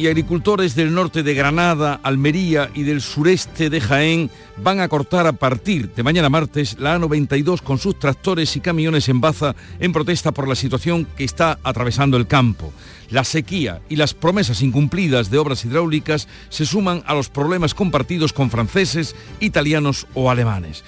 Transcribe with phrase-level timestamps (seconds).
[0.00, 5.26] y agricultores del norte de Granada, Almería y del sureste de Jaén van a cortar
[5.26, 9.92] a partir de mañana martes la A92 con sus tractores y camiones en baza en
[9.92, 12.72] protesta por la situación que está atravesando el campo.
[13.10, 18.32] La sequía y las promesas incumplidas de obras hidráulicas se suman a los problemas compartidos
[18.32, 20.82] con franceses, italianos o alemanes.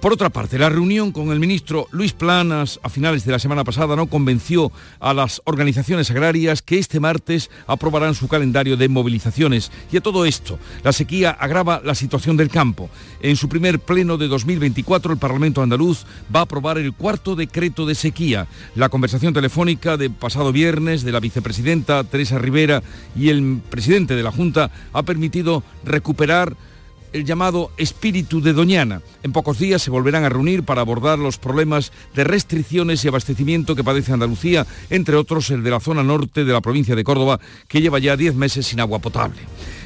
[0.00, 3.64] Por otra parte, la reunión con el ministro Luis Planas a finales de la semana
[3.64, 9.72] pasada no convenció a las organizaciones agrarias que este martes aprobarán su calendario de movilizaciones.
[9.90, 12.90] Y a todo esto, la sequía agrava la situación del campo.
[13.22, 17.86] En su primer pleno de 2024, el Parlamento andaluz va a aprobar el cuarto decreto
[17.86, 18.46] de sequía.
[18.74, 22.82] La conversación telefónica de pasado viernes de la vicepresidenta Teresa Rivera
[23.16, 26.54] y el presidente de la Junta ha permitido recuperar
[27.16, 29.00] el llamado espíritu de Doñana.
[29.22, 33.74] En pocos días se volverán a reunir para abordar los problemas de restricciones y abastecimiento
[33.74, 37.40] que padece Andalucía, entre otros el de la zona norte de la provincia de Córdoba,
[37.68, 39.40] que lleva ya 10 meses sin agua potable.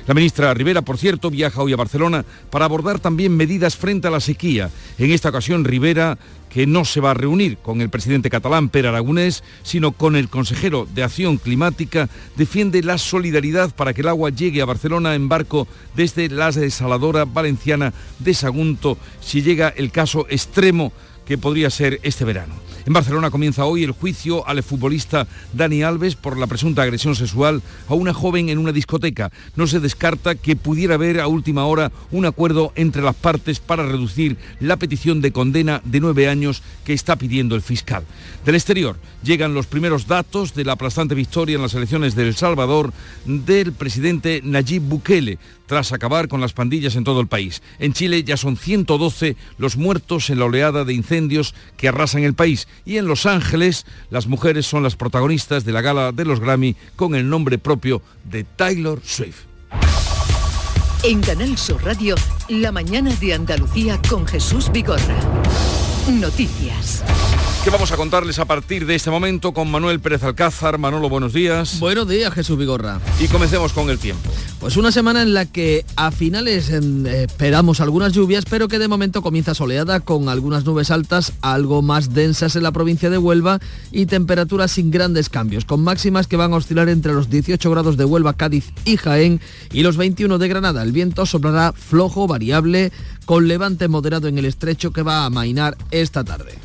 [0.08, 4.10] La ministra Rivera, por cierto, viaja hoy a Barcelona para abordar también medidas frente a
[4.10, 4.68] la sequía.
[4.98, 6.18] En esta ocasión, Rivera
[6.50, 10.28] que no se va a reunir con el presidente catalán Per Aragonés, sino con el
[10.28, 15.28] consejero de Acción Climática, defiende la solidaridad para que el agua llegue a Barcelona en
[15.28, 20.92] barco desde la desaladora valenciana de Sagunto, si llega el caso extremo
[21.30, 22.54] que podría ser este verano.
[22.84, 27.62] En Barcelona comienza hoy el juicio al futbolista Dani Alves por la presunta agresión sexual
[27.86, 29.30] a una joven en una discoteca.
[29.54, 33.86] No se descarta que pudiera haber a última hora un acuerdo entre las partes para
[33.86, 38.02] reducir la petición de condena de nueve años que está pidiendo el fiscal.
[38.44, 42.34] Del exterior llegan los primeros datos de la aplastante victoria en las elecciones de El
[42.34, 42.92] Salvador
[43.24, 45.38] del presidente Nayib Bukele
[45.70, 47.62] tras acabar con las pandillas en todo el país.
[47.78, 52.34] En Chile ya son 112 los muertos en la oleada de incendios que arrasan el
[52.34, 56.40] país y en Los Ángeles las mujeres son las protagonistas de la gala de los
[56.40, 59.44] Grammy con el nombre propio de Taylor Swift.
[61.04, 62.16] En Canal Sur Radio,
[62.48, 65.20] la mañana de Andalucía con Jesús Vigorra.
[66.10, 67.04] Noticias.
[67.62, 70.78] ¿Qué vamos a contarles a partir de este momento con Manuel Pérez Alcázar?
[70.78, 71.78] Manolo, buenos días.
[71.78, 72.98] Buenos días, Jesús Vigorra.
[73.20, 74.30] Y comencemos con el tiempo.
[74.60, 76.80] Pues una semana en la que a finales eh,
[77.28, 82.14] esperamos algunas lluvias, pero que de momento comienza soleada con algunas nubes altas, algo más
[82.14, 83.60] densas en la provincia de Huelva
[83.92, 87.98] y temperaturas sin grandes cambios, con máximas que van a oscilar entre los 18 grados
[87.98, 89.38] de Huelva, Cádiz y Jaén
[89.70, 90.82] y los 21 de Granada.
[90.82, 92.90] El viento soplará flojo, variable,
[93.26, 96.58] con levante moderado en el estrecho que va a amainar esta tarde.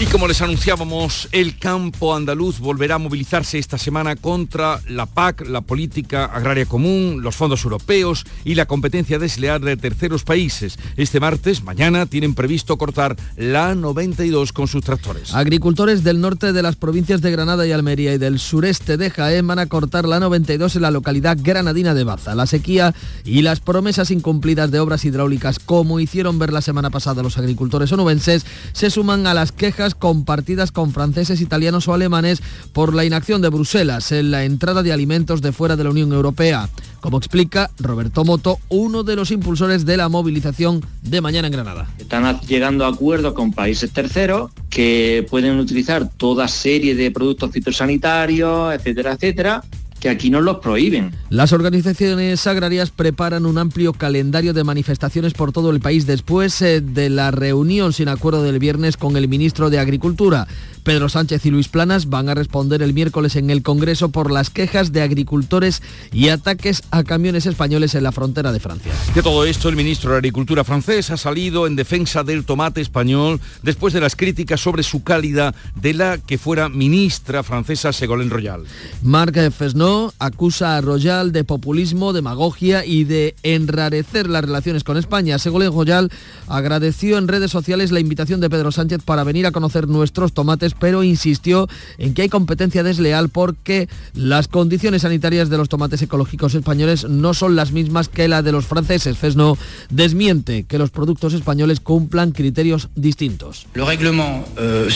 [0.00, 5.48] Y como les anunciábamos, el campo andaluz volverá a movilizarse esta semana contra la PAC,
[5.48, 10.78] la política agraria común, los fondos europeos y la competencia desleal de terceros países.
[10.96, 15.34] Este martes, mañana, tienen previsto cortar la 92 con sus tractores.
[15.34, 19.48] Agricultores del norte de las provincias de Granada y Almería y del sureste de Jaén
[19.48, 22.36] van a cortar la 92 en la localidad granadina de Baza.
[22.36, 22.94] La sequía
[23.24, 27.90] y las promesas incumplidas de obras hidráulicas, como hicieron ver la semana pasada los agricultores
[27.90, 33.42] onubenses, se suman a las quejas compartidas con franceses, italianos o alemanes por la inacción
[33.42, 36.68] de Bruselas en la entrada de alimentos de fuera de la Unión Europea,
[37.00, 41.88] como explica Roberto Moto, uno de los impulsores de la movilización de mañana en Granada.
[41.98, 48.74] Están llegando a acuerdos con países terceros que pueden utilizar toda serie de productos fitosanitarios,
[48.74, 49.64] etcétera, etcétera,
[50.00, 51.12] que aquí no los prohíben.
[51.30, 56.80] Las organizaciones agrarias preparan un amplio calendario de manifestaciones por todo el país después eh,
[56.80, 60.46] de la reunión sin acuerdo del viernes con el ministro de Agricultura.
[60.88, 64.48] Pedro Sánchez y Luis Planas van a responder el miércoles en el Congreso por las
[64.48, 65.82] quejas de agricultores
[66.12, 68.90] y ataques a camiones españoles en la frontera de Francia.
[69.14, 73.38] De todo esto, el ministro de Agricultura francés ha salido en defensa del tomate español
[73.62, 78.64] después de las críticas sobre su calidad de la que fuera ministra francesa Ségolène Royal.
[79.02, 85.36] Marc Fesneau acusa a Royal de populismo, demagogia y de enrarecer las relaciones con España.
[85.36, 86.10] Ségolène Royal
[86.46, 90.77] agradeció en redes sociales la invitación de Pedro Sánchez para venir a conocer nuestros tomates
[90.78, 96.54] pero insistió en que hay competencia desleal porque las condiciones sanitarias de los tomates ecológicos
[96.54, 99.18] españoles no son las mismas que la de los franceses.
[99.18, 99.56] Fesno
[99.90, 103.66] desmiente que los productos españoles cumplan criterios distintos.
[103.76, 104.88] Euh,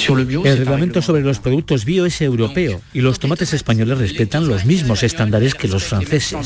[0.45, 5.03] el reglamento sobre los productos bio es europeo y los tomates españoles respetan los mismos
[5.03, 6.37] estándares que los franceses.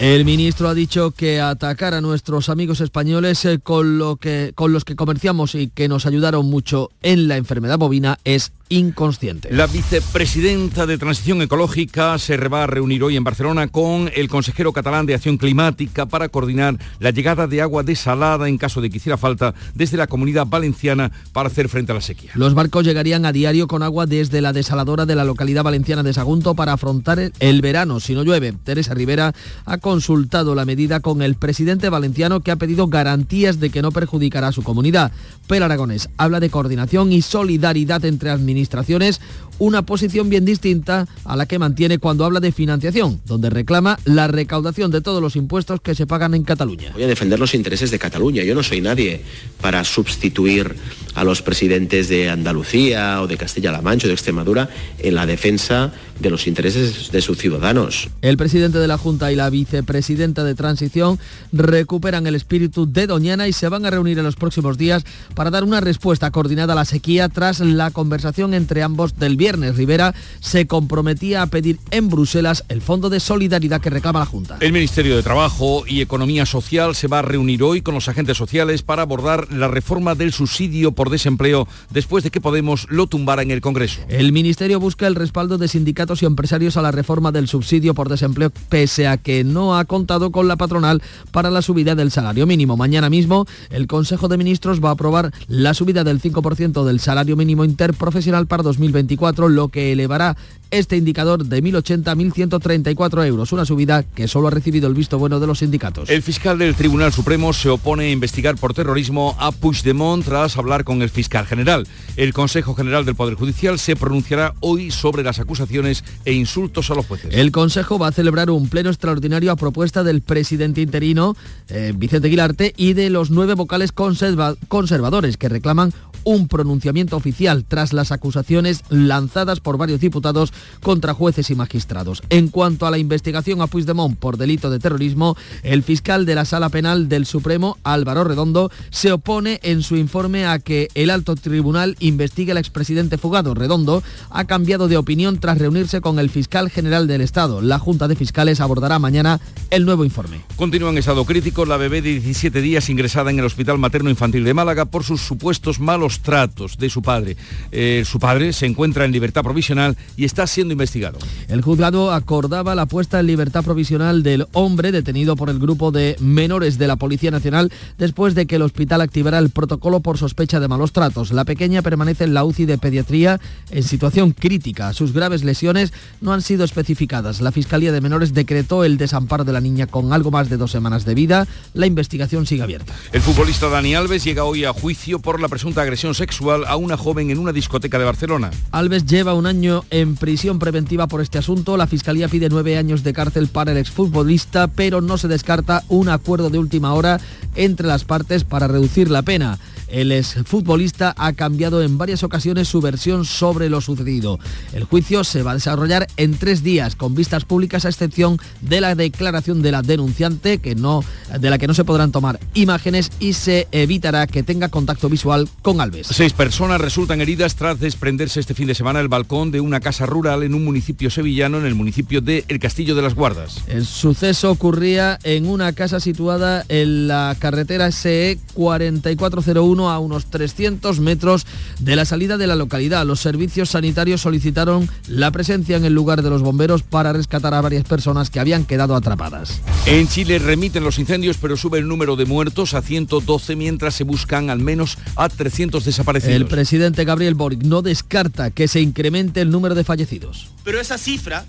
[0.00, 4.72] El ministro ha dicho que atacar a nuestros amigos españoles eh, con, lo que, con
[4.72, 7.93] los que comerciamos y que nos ayudaron mucho en la enfermedad bovina
[8.24, 9.48] es inconsciente.
[9.52, 14.72] La vicepresidenta de Transición Ecológica se va a reunir hoy en Barcelona con el consejero
[14.72, 18.96] catalán de Acción Climática para coordinar la llegada de agua desalada en caso de que
[18.96, 22.30] hiciera falta desde la comunidad valenciana para hacer frente a la sequía.
[22.34, 26.14] Los barcos llegarían a diario con agua desde la desaladora de la localidad valenciana de
[26.14, 28.54] Sagunto para afrontar el verano si no llueve.
[28.64, 29.34] Teresa Rivera
[29.66, 33.92] ha consultado la medida con el presidente valenciano que ha pedido garantías de que no
[33.92, 35.12] perjudicará a su comunidad.
[35.46, 39.20] Pero Aragonés habla de coordinación y solidaridad entre administraciones administraciones
[39.58, 44.26] una posición bien distinta a la que mantiene cuando habla de financiación, donde reclama la
[44.26, 46.90] recaudación de todos los impuestos que se pagan en Cataluña.
[46.92, 48.42] Voy a defender los intereses de Cataluña.
[48.42, 49.22] Yo no soy nadie
[49.60, 50.74] para sustituir
[51.14, 54.68] a los presidentes de Andalucía o de Castilla-La Mancha o de Extremadura
[54.98, 58.08] en la defensa de los intereses de sus ciudadanos.
[58.22, 61.18] El presidente de la Junta y la vicepresidenta de Transición
[61.52, 65.04] recuperan el espíritu de Doñana y se van a reunir en los próximos días
[65.34, 69.76] para dar una respuesta coordinada a la sequía tras la conversación entre ambos del viernes.
[69.76, 74.58] Rivera se comprometía a pedir en Bruselas el fondo de solidaridad que reclama la Junta.
[74.60, 78.36] El Ministerio de Trabajo y Economía Social se va a reunir hoy con los agentes
[78.36, 83.40] sociales para abordar la reforma del subsidio por desempleo después de que Podemos lo tumbara
[83.40, 84.02] en el Congreso.
[84.08, 88.10] El Ministerio busca el respaldo de sindicatos y empresarios a la reforma del subsidio por
[88.10, 92.46] desempleo pese a que no ha contado con la patronal para la subida del salario
[92.46, 92.76] mínimo.
[92.76, 97.36] Mañana mismo el Consejo de Ministros va a aprobar la subida del 5% del salario
[97.36, 100.36] mínimo interprofesional para 2024, lo que elevará
[100.70, 105.18] este indicador de 1.080 a 1.134 euros, una subida que solo ha recibido el visto
[105.18, 106.10] bueno de los sindicatos.
[106.10, 110.84] El fiscal del Tribunal Supremo se opone a investigar por terrorismo a Puigdemont tras hablar
[110.84, 111.86] con el fiscal general.
[112.16, 116.94] El Consejo General del Poder Judicial se pronunciará hoy sobre las acusaciones e insultos a
[116.94, 117.32] los jueces.
[117.32, 121.36] El Consejo va a celebrar un pleno extraordinario a propuesta del presidente interino,
[121.68, 125.92] eh, Vicente Guilarte, y de los nueve vocales conservadores que reclaman
[126.24, 132.22] un pronunciamiento oficial tras las acusaciones lanzadas por varios diputados contra jueces y magistrados.
[132.30, 136.44] En cuanto a la investigación a Puigdemont por delito de terrorismo, el fiscal de la
[136.44, 141.36] Sala Penal del Supremo, Álvaro Redondo, se opone en su informe a que el alto
[141.36, 143.54] tribunal investigue al expresidente fugado.
[143.54, 147.60] Redondo ha cambiado de opinión tras reunirse con el fiscal general del Estado.
[147.60, 150.40] La Junta de Fiscales abordará mañana el nuevo informe.
[150.56, 154.44] Continúa en estado crítico la bebé de 17 días ingresada en el Hospital Materno Infantil
[154.44, 157.36] de Málaga por sus supuestos malos tratos de su padre.
[157.72, 161.18] Eh, su padre se encuentra en libertad provisional y está siendo investigado.
[161.48, 166.16] El juzgado acordaba la puesta en libertad provisional del hombre detenido por el grupo de
[166.20, 170.60] menores de la Policía Nacional después de que el hospital activara el protocolo por sospecha
[170.60, 171.32] de malos tratos.
[171.32, 173.40] La pequeña permanece en la UCI de pediatría
[173.70, 174.92] en situación crítica.
[174.92, 177.40] Sus graves lesiones no han sido especificadas.
[177.40, 180.70] La Fiscalía de Menores decretó el desamparo de la niña con algo más de dos
[180.70, 181.46] semanas de vida.
[181.72, 182.92] La investigación sigue abierta.
[183.12, 186.98] El futbolista Dani Alves llega hoy a juicio por la presunta agresión sexual a una
[186.98, 188.50] joven en una discoteca de Barcelona.
[188.72, 191.76] Alves lleva un año en prisión preventiva por este asunto.
[191.76, 196.08] La Fiscalía pide nueve años de cárcel para el exfutbolista, pero no se descarta un
[196.08, 197.20] acuerdo de última hora
[197.54, 199.58] entre las partes para reducir la pena.
[199.88, 204.38] El exfutbolista ha cambiado en varias ocasiones su versión sobre lo sucedido.
[204.72, 208.80] El juicio se va a desarrollar en tres días con vistas públicas a excepción de
[208.80, 211.04] la declaración de la denunciante que no,
[211.38, 215.48] de la que no se podrán tomar imágenes y se evitará que tenga contacto visual
[215.62, 216.08] con Alves.
[216.10, 220.06] Seis personas resultan heridas tras desprenderse este fin de semana el balcón de una casa
[220.06, 223.62] rural en un municipio sevillano en el municipio de El Castillo de las Guardas.
[223.66, 231.00] El suceso ocurría en una casa situada en la carretera SE 4401 a unos 300
[231.00, 231.46] metros
[231.80, 233.04] de la salida de la localidad.
[233.04, 237.60] Los servicios sanitarios solicitaron la presencia en el lugar de los bomberos para rescatar a
[237.60, 239.60] varias personas que habían quedado atrapadas.
[239.86, 244.04] En Chile remiten los incendios, pero sube el número de muertos a 112 mientras se
[244.04, 246.34] buscan al menos a 300 desaparecidos.
[246.34, 250.48] El presidente Gabriel Boric no descarta que se incremente el número de fallecidos.
[250.64, 251.44] Pero esa cifra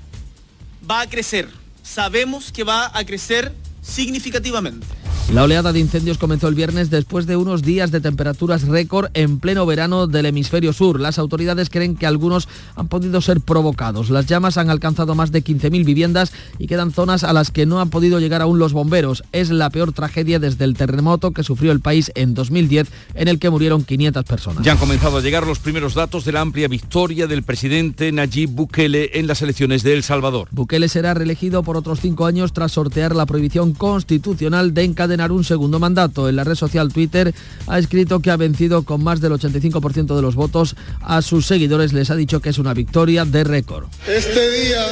[0.89, 1.48] va a crecer.
[1.84, 4.86] Sabemos que va a crecer significativamente.
[5.34, 9.39] La oleada de incendios comenzó el viernes después de unos días de temperaturas récord en
[9.39, 11.00] pleno verano del hemisferio sur.
[11.00, 14.12] Las autoridades creen que algunos han podido ser provocados.
[14.12, 17.81] Las llamas han alcanzado más de 15.000 viviendas y quedan zonas a las que no
[17.81, 19.24] han podido llegar aún los bomberos.
[19.31, 23.39] Es la peor tragedia desde el terremoto que sufrió el país en 2010 en el
[23.39, 24.63] que murieron 500 personas.
[24.63, 28.51] Ya han comenzado a llegar los primeros datos de la amplia victoria del presidente Nayib
[28.51, 30.48] Bukele en las elecciones de El Salvador.
[30.51, 35.43] Bukele será reelegido por otros cinco años tras sortear la prohibición constitucional de encadenar un
[35.43, 36.27] segundo mandato.
[36.27, 37.33] En la red social Twitter
[37.67, 40.75] ha escrito que ha vencido con más del 85% de los votos.
[41.01, 43.85] A sus seguidores les ha dicho que es una victoria de récord.
[44.07, 44.83] Este día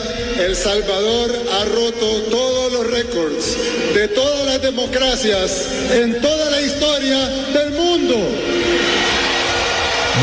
[0.46, 3.58] El Salvador ha roto todos los récords
[3.96, 8.62] de todas las democracias en toda la historia del mundo.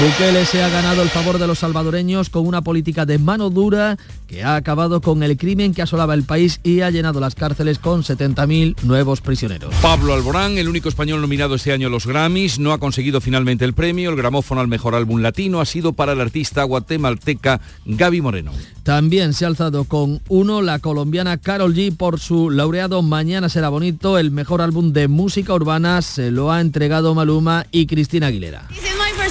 [0.01, 3.99] Bukele se ha ganado el favor de los salvadoreños con una política de mano dura
[4.27, 7.79] que ha acabado con el crimen que asolaba el país y ha llenado las cárceles
[7.79, 9.75] con 70.000 nuevos prisioneros.
[9.83, 13.67] Pablo Alborán, el único español nominado este año a los Grammys, no ha conseguido finalmente
[13.67, 14.09] el premio.
[14.09, 18.53] El gramófono al mejor álbum latino ha sido para el artista guatemalteca Gaby Moreno.
[18.85, 23.69] También se ha alzado con uno la colombiana Carol G por su laureado Mañana será
[23.69, 28.67] bonito, el mejor álbum de música urbana se lo ha entregado Maluma y Cristina Aguilera.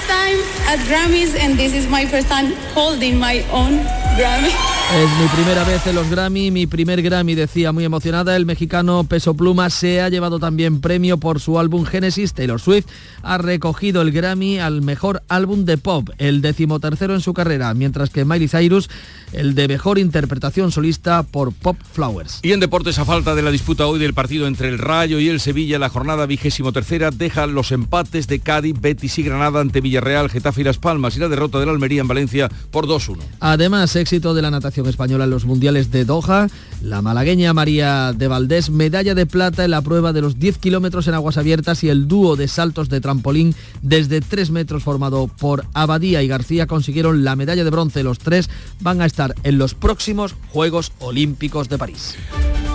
[0.09, 3.85] time at Grammys and this is my first time holding my own
[4.17, 4.78] Grammy.
[4.91, 8.35] Es mi primera vez en los Grammy, mi primer Grammy, decía muy emocionada.
[8.35, 12.33] El mexicano Peso Pluma se ha llevado también premio por su álbum Genesis.
[12.33, 12.87] Taylor Swift
[13.21, 18.09] ha recogido el Grammy al mejor álbum de pop, el decimotercero en su carrera, mientras
[18.09, 18.89] que Miley Cyrus
[19.31, 22.39] el de mejor interpretación solista por Pop Flowers.
[22.41, 25.29] Y en deportes, a falta de la disputa hoy del partido entre el Rayo y
[25.29, 29.81] el Sevilla, la jornada vigésimo tercera deja los empates de Cádiz, Betis y Granada ante
[29.81, 33.19] Villarreal, Getafe y Las Palmas y la derrota de la Almería en Valencia por 2-1.
[33.39, 36.47] Además, éxito de la natación española en los mundiales de Doha.
[36.81, 41.07] La malagueña María de Valdés, medalla de plata en la prueba de los 10 kilómetros
[41.07, 45.65] en aguas abiertas y el dúo de saltos de trampolín desde 3 metros formado por
[45.73, 48.03] Abadía y García consiguieron la medalla de bronce.
[48.03, 52.15] Los tres van a estar en los próximos Juegos Olímpicos de París.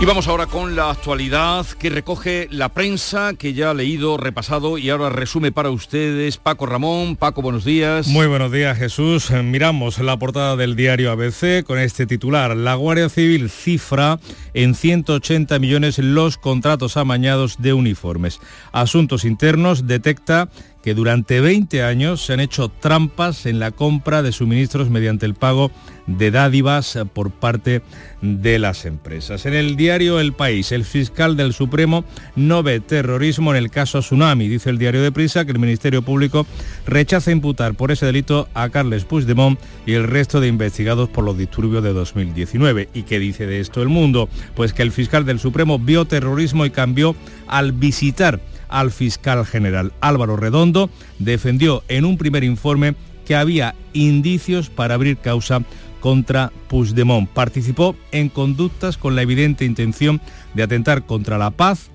[0.00, 4.76] Y vamos ahora con la actualidad que recoge la prensa, que ya ha leído, repasado
[4.76, 7.16] y ahora resume para ustedes Paco Ramón.
[7.16, 8.08] Paco, buenos días.
[8.08, 9.30] Muy buenos días, Jesús.
[9.30, 12.56] Miramos la portada del diario ABC con este titular.
[12.56, 14.18] La Guardia Civil cifra
[14.52, 18.40] en 180 millones los contratos amañados de uniformes.
[18.72, 20.50] Asuntos Internos detecta
[20.84, 25.32] que durante 20 años se han hecho trampas en la compra de suministros mediante el
[25.32, 25.70] pago
[26.06, 27.80] de dádivas por parte
[28.20, 29.46] de las empresas.
[29.46, 32.04] En el diario El País, el fiscal del Supremo
[32.36, 34.46] no ve terrorismo en el caso Tsunami.
[34.46, 36.46] Dice el diario de Prisa que el Ministerio Público
[36.84, 41.38] rechaza imputar por ese delito a Carles Puigdemont y el resto de investigados por los
[41.38, 42.90] disturbios de 2019.
[42.92, 44.28] ¿Y qué dice de esto el mundo?
[44.54, 49.92] Pues que el fiscal del Supremo vio terrorismo y cambió al visitar al fiscal general.
[50.00, 52.94] Álvaro Redondo defendió en un primer informe
[53.24, 55.62] que había indicios para abrir causa
[56.00, 57.28] contra Puigdemont.
[57.30, 60.20] Participó en conductas con la evidente intención
[60.54, 61.90] de atentar contra la paz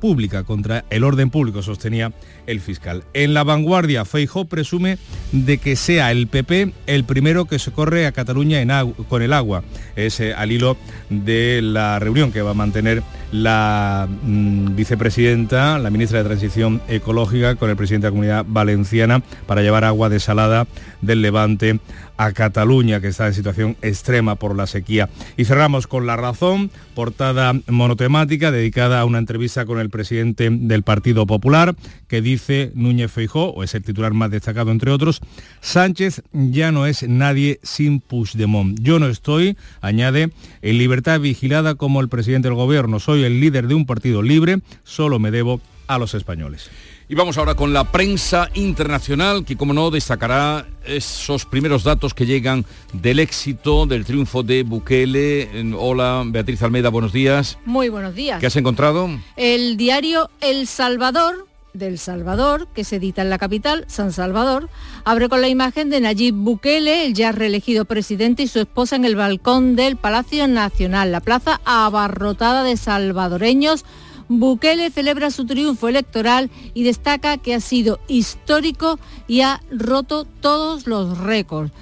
[0.00, 2.12] pública, contra el orden público, sostenía
[2.46, 3.04] el fiscal.
[3.14, 4.98] En la vanguardia, Feijó presume
[5.32, 8.60] de que sea el PP el primero que socorre a Cataluña
[9.08, 9.62] con el agua.
[9.96, 10.76] Es eh, al hilo
[11.08, 13.02] de la reunión que va a mantener
[13.32, 19.22] la mm, vicepresidenta, la ministra de Transición Ecológica, con el presidente de la Comunidad Valenciana
[19.46, 20.66] para llevar agua desalada
[21.00, 21.78] del Levante
[22.20, 25.08] a Cataluña, que está en situación extrema por la sequía.
[25.38, 30.82] Y cerramos con La Razón, portada monotemática dedicada a una entrevista con el presidente del
[30.82, 31.74] Partido Popular,
[32.08, 35.22] que dice Núñez Feijó, o es el titular más destacado entre otros,
[35.62, 38.78] Sánchez ya no es nadie sin Puigdemont.
[38.82, 43.00] Yo no estoy, añade, en libertad vigilada como el presidente del gobierno.
[43.00, 46.70] Soy el líder de un partido libre, solo me debo a los españoles.
[47.10, 52.24] Y vamos ahora con la prensa internacional, que como no destacará esos primeros datos que
[52.24, 55.50] llegan del éxito, del triunfo de Bukele.
[55.76, 57.58] Hola, Beatriz Almeida, buenos días.
[57.64, 58.38] Muy buenos días.
[58.38, 59.10] ¿Qué has encontrado?
[59.34, 64.68] El diario El Salvador del Salvador, que se edita en la capital, San Salvador,
[65.04, 69.04] abre con la imagen de Nayib Bukele, el ya reelegido presidente, y su esposa en
[69.04, 73.84] el balcón del Palacio Nacional, la plaza abarrotada de salvadoreños
[74.32, 80.86] Bukele celebra su triunfo electoral y destaca que ha sido histórico y ha roto todos
[80.86, 81.72] los récords.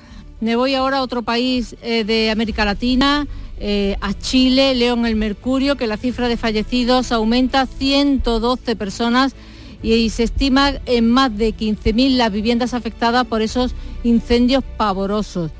[0.40, 3.26] Me voy ahora a otro país eh, de América Latina,
[3.60, 9.34] eh, a Chile, León el Mercurio, que la cifra de fallecidos aumenta a 112 personas
[9.82, 13.74] y, se estima en más de 15.000 las viviendas afectadas por esos
[14.04, 15.50] incendios pavorosos.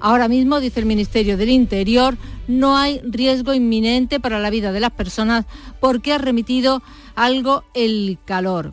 [0.00, 2.16] Ahora mismo, dice el Ministerio del Interior,
[2.48, 5.46] no hay riesgo inminente para la vida de las personas
[5.80, 6.82] porque ha remitido
[7.14, 8.72] algo el calor.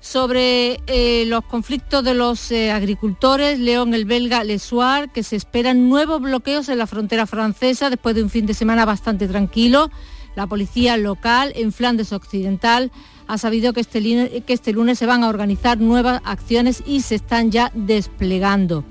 [0.00, 5.36] Sobre eh, los conflictos de los eh, agricultores, León el belga Le Soir, que se
[5.36, 9.90] esperan nuevos bloqueos en la frontera francesa después de un fin de semana bastante tranquilo.
[10.36, 12.92] La policía local en Flandes Occidental
[13.26, 17.16] ha sabido que este, que este lunes se van a organizar nuevas acciones y se
[17.16, 18.84] están ya desplegando.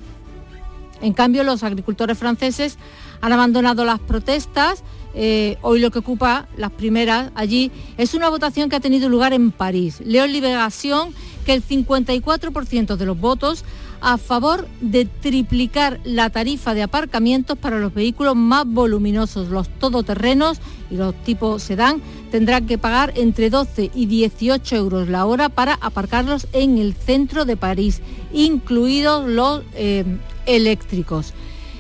[1.02, 2.78] En cambio, los agricultores franceses
[3.22, 4.84] han abandonado las protestas.
[5.14, 9.34] Eh, hoy lo que ocupa las primeras allí es una votación que ha tenido lugar
[9.34, 10.02] en París.
[10.04, 11.14] Leo en Liberación
[11.46, 13.64] que el 54% de los votos
[14.02, 20.60] a favor de triplicar la tarifa de aparcamientos para los vehículos más voluminosos, los todoterrenos
[20.92, 25.76] y los tipos sedán, tendrán que pagar entre 12 y 18 euros la hora para
[25.76, 28.02] aparcarlos en el centro de París,
[28.34, 30.04] incluidos los eh,
[30.46, 31.34] eléctricos.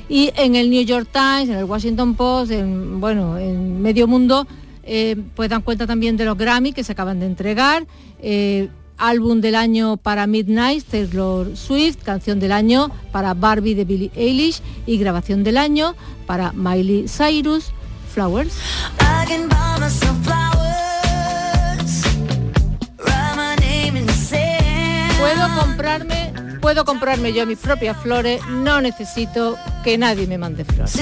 [0.07, 4.48] Y en el New York Times, en el Washington Post, en, bueno, en Medio Mundo,
[4.84, 7.88] eh, pues dan cuenta también de los Grammy que se acaban de entregar.
[8.19, 14.12] Eh, álbum del año para Midnight, Taylor Swift, canción del año para Barbie de Billie
[14.15, 15.95] Eilish y grabación del año
[16.25, 17.72] para Miley Cyrus,
[18.13, 18.53] Flowers.
[25.19, 26.25] Puedo comprarme
[26.65, 30.95] puedo comprarme yo mis propias flores, no necesito que nadie me mande flores.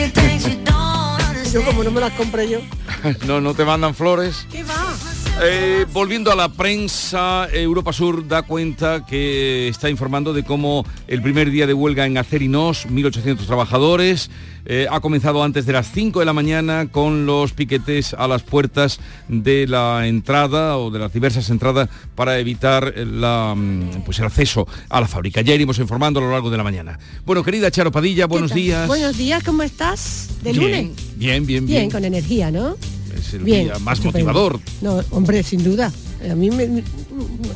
[1.53, 2.59] Yo como no me las compré yo.
[3.25, 4.45] no, no te mandan flores.
[4.51, 5.12] ¿Qué va?
[5.41, 11.21] Eh, volviendo a la prensa, Europa Sur da cuenta que está informando de cómo el
[11.23, 14.29] primer día de huelga en Acerinos, 1.800 trabajadores,
[14.65, 18.43] eh, ha comenzado antes de las 5 de la mañana con los piquetes a las
[18.43, 24.25] puertas de la entrada o de las diversas entradas para evitar la, mm, pues el
[24.25, 25.41] acceso a la fábrica.
[25.41, 26.99] Ya iremos informando a lo largo de la mañana.
[27.25, 28.87] Bueno, querida Charo Padilla, buenos días.
[28.87, 30.29] Buenos días, ¿cómo estás?
[30.43, 31.15] ¿De bien, lunes?
[31.17, 31.79] Bien, bien, bien.
[31.79, 32.77] Bien, con energía, ¿no?
[33.27, 34.59] Es el día más motivador.
[34.81, 35.91] No, hombre, sin duda.
[36.29, 36.83] A mí me,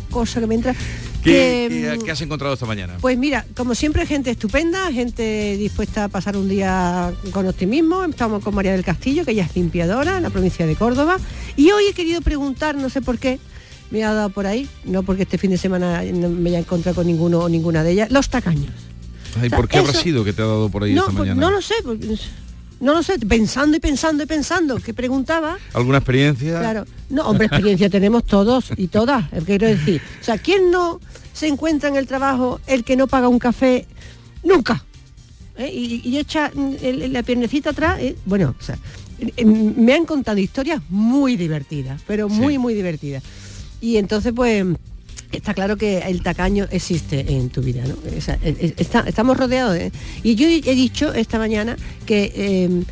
[0.10, 0.76] cosa que me entra...
[1.24, 2.98] ¿Qué, que, qué has encontrado esta mañana?
[3.02, 8.04] Pues mira, como siempre, gente estupenda, gente dispuesta a pasar un día con optimismo.
[8.06, 11.18] Estamos con María del Castillo, que ella es limpiadora en la provincia de Córdoba.
[11.58, 13.40] Y hoy he querido preguntar, no sé por qué,
[13.92, 17.08] me ha dado por ahí, no porque este fin de semana me haya encontrado con
[17.08, 18.72] ninguno o ninguna de ellas, los tacaños.
[19.40, 21.02] Ay, O sea, ¿Por qué habrá eso- sido que te ha dado por ahí No,
[21.02, 21.42] esta pues, mañana?
[21.42, 22.18] no lo sé, porque-
[22.80, 25.58] no lo sé, pensando y pensando y pensando, que preguntaba.
[25.74, 26.60] ¿Alguna experiencia?
[26.60, 30.02] Claro, no, hombre, experiencia tenemos todos y todas, quiero decir.
[30.22, 31.00] O sea, ¿quién no
[31.34, 33.86] se encuentra en el trabajo el que no paga un café
[34.44, 34.84] nunca?
[35.58, 35.72] ¿Eh?
[35.74, 38.78] Y, y echa el- la piernecita atrás, eh, bueno, o sea,
[39.44, 42.58] me han contado historias muy divertidas, pero muy, Sí.
[42.60, 43.24] muy divertidas.
[43.82, 44.66] Y entonces, pues,
[45.32, 47.96] está claro que el tacaño existe en tu vida, ¿no?
[48.06, 49.92] Eh, eh, está- estamos rodeados de...
[50.24, 51.76] Y yo he dicho esta mañana
[52.06, 52.32] que...
[52.36, 52.84] eh,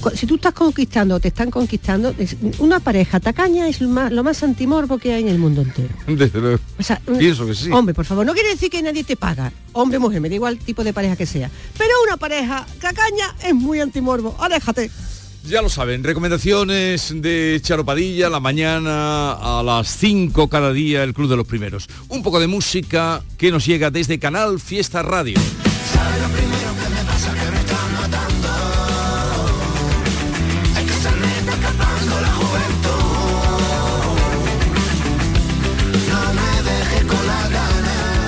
[0.00, 2.14] cu- si tú estás conquistando o te están conquistando,
[2.58, 5.88] una pareja tacaña es lo más, lo más antimorbo que hay en el mundo entero.
[6.06, 6.58] Desde luego.
[6.78, 7.70] O sea, Pienso que sí.
[7.72, 9.50] Hombre, por favor, no quiere decir que nadie te paga.
[9.72, 11.50] Hombre, mujer, me da igual tipo de pareja que sea.
[11.78, 14.36] Pero una pareja tacaña es muy antimorbo.
[14.38, 14.90] Aléjate.
[15.46, 21.12] Ya lo saben, recomendaciones de Charo Padilla, la mañana a las 5 cada día, el
[21.12, 21.86] Club de los Primeros.
[22.08, 25.38] Un poco de música que nos llega desde Canal Fiesta Radio.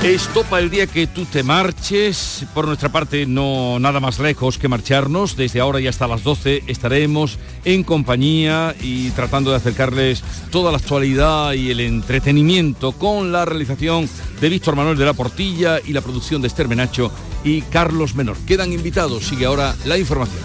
[0.07, 2.47] Estopa el día que tú te marches.
[2.55, 5.37] Por nuestra parte, no nada más lejos que marcharnos.
[5.37, 10.79] Desde ahora y hasta las 12 estaremos en compañía y tratando de acercarles toda la
[10.79, 14.09] actualidad y el entretenimiento con la realización
[14.41, 17.11] de Víctor Manuel de la Portilla y la producción de Esther Menacho
[17.43, 18.37] y Carlos Menor.
[18.47, 19.25] Quedan invitados.
[19.25, 20.45] Sigue ahora la información.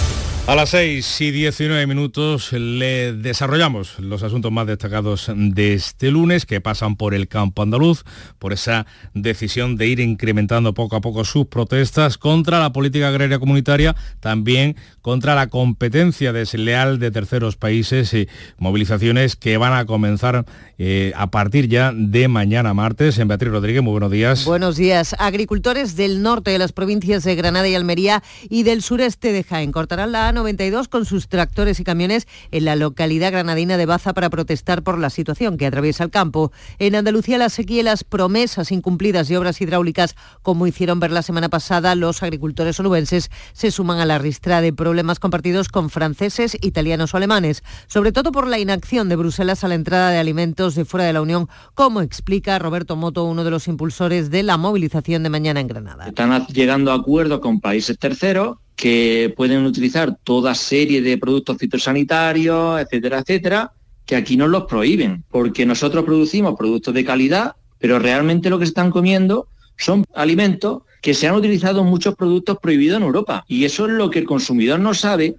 [0.47, 6.47] A las 6 y 19 minutos le desarrollamos los asuntos más destacados de este lunes
[6.47, 8.03] que pasan por el campo andaluz,
[8.39, 13.37] por esa decisión de ir incrementando poco a poco sus protestas contra la política agraria
[13.37, 18.27] comunitaria, también contra la competencia desleal de terceros países y
[18.57, 20.45] movilizaciones que van a comenzar
[20.79, 23.19] eh, a partir ya de mañana martes.
[23.19, 24.45] En Beatriz Rodríguez, muy buenos días.
[24.45, 25.15] Buenos días.
[25.19, 29.71] Agricultores del norte de las provincias de Granada y Almería y del sureste de Jaén
[29.71, 34.29] cortarán la A92 con sus tractores y camiones en la localidad granadina de Baza para
[34.29, 36.51] protestar por la situación que atraviesa el campo.
[36.79, 41.49] En Andalucía la sequía las promesas incumplidas de obras hidráulicas, como hicieron ver la semana
[41.49, 47.13] pasada los agricultores onubenses, se suman a la ristra de problemas compartidos con franceses, italianos
[47.13, 50.85] o alemanes, sobre todo por la inacción de Bruselas a la entrada de alimentos de
[50.85, 55.23] fuera de la Unión, como explica Roberto Moto, uno de los impulsores de la movilización
[55.23, 56.07] de mañana en Granada.
[56.07, 62.81] Están llegando a acuerdos con países terceros que pueden utilizar toda serie de productos fitosanitarios,
[62.81, 63.71] etcétera, etcétera,
[64.05, 68.65] que aquí nos los prohíben, porque nosotros producimos productos de calidad, pero realmente lo que
[68.65, 73.43] se están comiendo son alimentos que se han utilizado muchos productos prohibidos en Europa.
[73.47, 75.35] Y eso es lo que el consumidor no sabe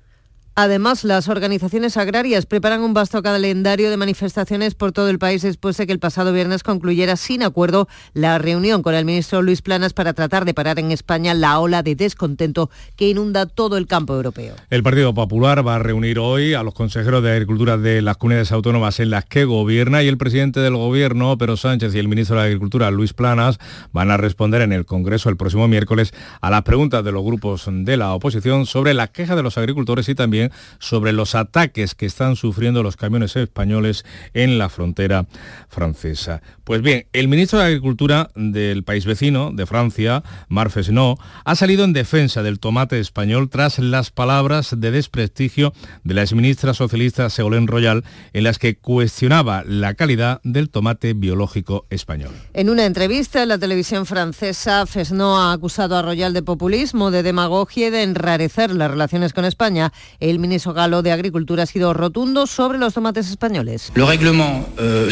[0.55, 5.79] Además, las organizaciones agrarias preparan un vasto calendario de manifestaciones por todo el país después
[5.79, 9.95] de que el pasado viernes concluyera sin acuerdo la reunión con el ministro Luis Planas
[9.95, 14.15] para tratar de parar en España la ola de descontento que inunda todo el campo
[14.15, 14.55] europeo.
[14.69, 18.53] El Partido Popular va a reunir hoy a los consejeros de Agricultura de las comunidades
[18.53, 22.37] autónomas en las que gobierna y el presidente del gobierno, Pedro Sánchez, y el ministro
[22.37, 23.59] de Agricultura, Luis Planas,
[23.93, 26.13] van a responder en el Congreso el próximo miércoles
[26.43, 30.11] a las preguntas de los grupos de la oposición sobre las quejas de los agricultores
[30.11, 30.42] y también
[30.79, 35.27] sobre los ataques que están sufriendo los camiones españoles en la frontera
[35.69, 36.43] francesa.
[36.65, 41.85] Pues bien, el ministro de Agricultura del país vecino, de Francia, Marc Fesneau, ha salido
[41.85, 45.73] en defensa del tomate español tras las palabras de desprestigio
[46.05, 51.87] de la exministra socialista Ségolène Royal en las que cuestionaba la calidad del tomate biológico
[51.91, 52.33] español.
[52.55, 57.23] En una entrevista en la televisión francesa, Fesneau ha acusado a Royal de populismo, de
[57.23, 59.93] demagogia y de enrarecer las relaciones con España.
[60.33, 63.93] El ministro galo de Agricultura ha sido rotundo sobre los tomates españoles.
[63.95, 65.11] Euh,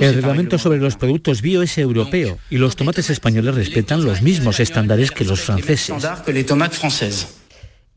[0.00, 4.60] el reglamento sobre los productos bio es europeo y los tomates españoles respetan los mismos
[4.60, 5.92] estándares que los franceses.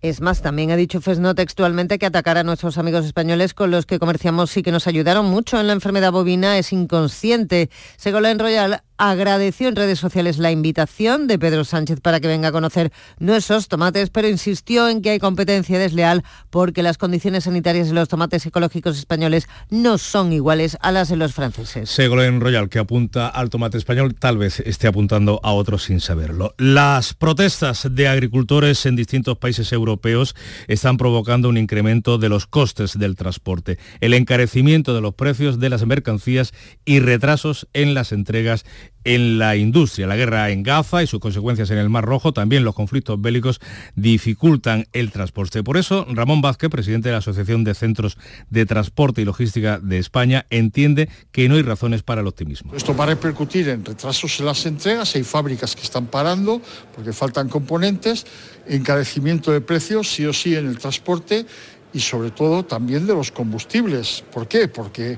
[0.01, 3.85] Es más, también ha dicho Fesno textualmente que atacar a nuestros amigos españoles con los
[3.85, 7.69] que comerciamos y que nos ayudaron mucho en la enfermedad bovina es inconsciente.
[7.95, 12.51] Segolén Royal agradeció en redes sociales la invitación de Pedro Sánchez para que venga a
[12.51, 17.93] conocer nuestros tomates, pero insistió en que hay competencia desleal porque las condiciones sanitarias de
[17.93, 21.89] los tomates ecológicos españoles no son iguales a las de los franceses.
[21.89, 26.53] Segolén Royal, que apunta al tomate español, tal vez esté apuntando a otros sin saberlo.
[26.57, 30.35] Las protestas de agricultores en distintos países europeos
[30.67, 35.69] están provocando un incremento de los costes del transporte, el encarecimiento de los precios de
[35.69, 36.53] las mercancías
[36.85, 38.65] y retrasos en las entregas
[39.05, 40.07] en la industria.
[40.07, 43.61] La guerra en Gaza y sus consecuencias en el Mar Rojo, también los conflictos bélicos
[43.95, 45.63] dificultan el transporte.
[45.63, 48.17] Por eso, Ramón Vázquez, presidente de la Asociación de Centros
[48.49, 52.73] de Transporte y Logística de España, entiende que no hay razones para el optimismo.
[52.75, 56.61] Esto va a repercutir en retrasos en las entregas, hay fábricas que están parando
[56.95, 58.25] porque faltan componentes,
[58.67, 61.45] encarecimiento de precios sí o sí en el transporte
[61.93, 64.23] y sobre todo también de los combustibles.
[64.33, 64.67] ¿Por qué?
[64.67, 65.17] Porque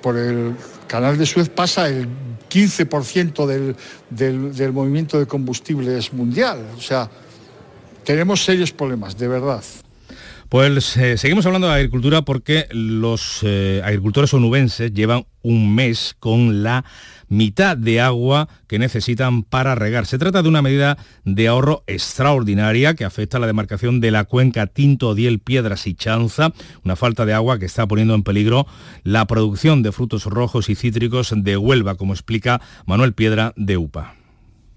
[0.00, 0.54] por el
[0.86, 2.08] canal de Suez pasa el
[2.50, 3.76] 15% del,
[4.10, 6.66] del, movimiento de combustibles mundial.
[6.76, 7.10] O sea,
[8.04, 9.62] tenemos serios problemas, de verdad.
[10.48, 16.64] Pues eh, seguimos hablando de agricultura porque los eh, agricultores onubenses llevan un mes con
[16.64, 16.84] la
[17.30, 20.04] mitad de agua que necesitan para regar.
[20.04, 24.24] Se trata de una medida de ahorro extraordinaria que afecta a la demarcación de la
[24.24, 26.52] cuenca Tinto, Diel, Piedras y Chanza,
[26.84, 28.66] una falta de agua que está poniendo en peligro
[29.04, 34.16] la producción de frutos rojos y cítricos de Huelva, como explica Manuel Piedra de UPA.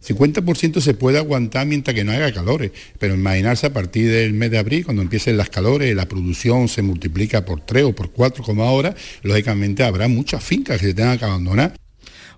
[0.04, 4.52] 50% se puede aguantar mientras que no haya calores, pero imaginarse a partir del mes
[4.52, 8.44] de abril, cuando empiecen las calores, la producción se multiplica por 3 o por 4
[8.44, 11.74] como ahora, lógicamente habrá muchas fincas que se tengan que abandonar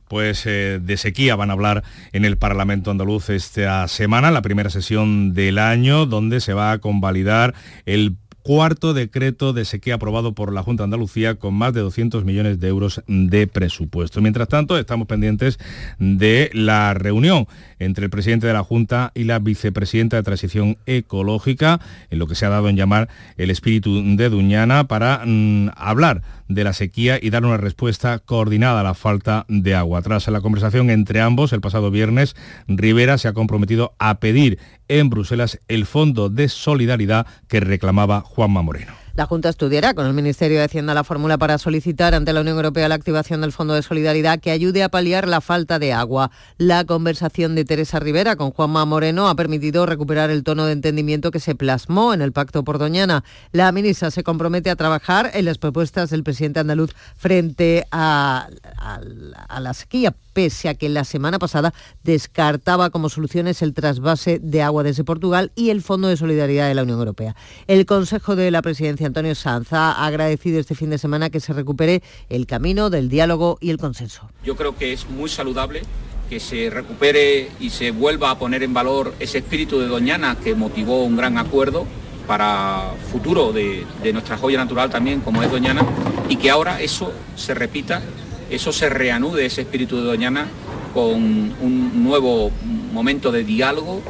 [0.08, 4.70] pues eh, de sequía van a hablar en el Parlamento andaluz esta semana, la primera
[4.70, 7.54] sesión del año, donde se va a convalidar
[7.86, 12.26] el cuarto decreto de sequía aprobado por la Junta de Andalucía con más de 200
[12.26, 14.22] millones de euros de presupuesto.
[14.22, 15.58] Mientras tanto, estamos pendientes
[15.98, 17.48] de la reunión
[17.80, 22.36] entre el presidente de la Junta y la vicepresidenta de Transición Ecológica, en lo que
[22.36, 27.20] se ha dado en llamar el espíritu de Duñana, para mm, hablar de la sequía
[27.22, 30.02] y dar una respuesta coordinada a la falta de agua.
[30.02, 32.36] Tras la conversación entre ambos el pasado viernes,
[32.68, 38.62] Rivera se ha comprometido a pedir en Bruselas el fondo de solidaridad que reclamaba Juanma
[38.62, 39.05] Moreno.
[39.16, 42.58] La Junta estudiará con el Ministerio de Hacienda la fórmula para solicitar ante la Unión
[42.58, 46.32] Europea la activación del Fondo de Solidaridad que ayude a paliar la falta de agua.
[46.58, 51.32] La conversación de Teresa Rivera con Juanma Moreno ha permitido recuperar el tono de entendimiento
[51.32, 53.24] que se plasmó en el Pacto por Doñana.
[53.54, 59.60] La ministra se compromete a trabajar en las propuestas del presidente andaluz frente a, a
[59.62, 64.84] la sequía, pese a que la semana pasada descartaba como soluciones el trasvase de agua
[64.84, 67.38] desde Portugal y el Fondo de Solidaridad de la Unión Europea.
[67.68, 71.54] El Consejo de la Presidencia Antonio Sanz ha agradecido este fin de semana que se
[71.54, 74.30] recupere el camino del diálogo y el consenso.
[74.44, 75.84] Yo creo que es muy saludable
[76.30, 80.54] que se recupere y se vuelva a poner en valor ese espíritu de Doñana que
[80.54, 81.86] motivó un gran acuerdo
[82.28, 85.86] para futuro de, de, nuestra joya natural también, como es Doñana,
[86.28, 88.02] y que ahora eso se repita,
[88.50, 90.48] eso se reanude, ese espíritu de Doñana,
[90.94, 92.52] con un nuevo
[92.94, 94.02] momento de diálogo.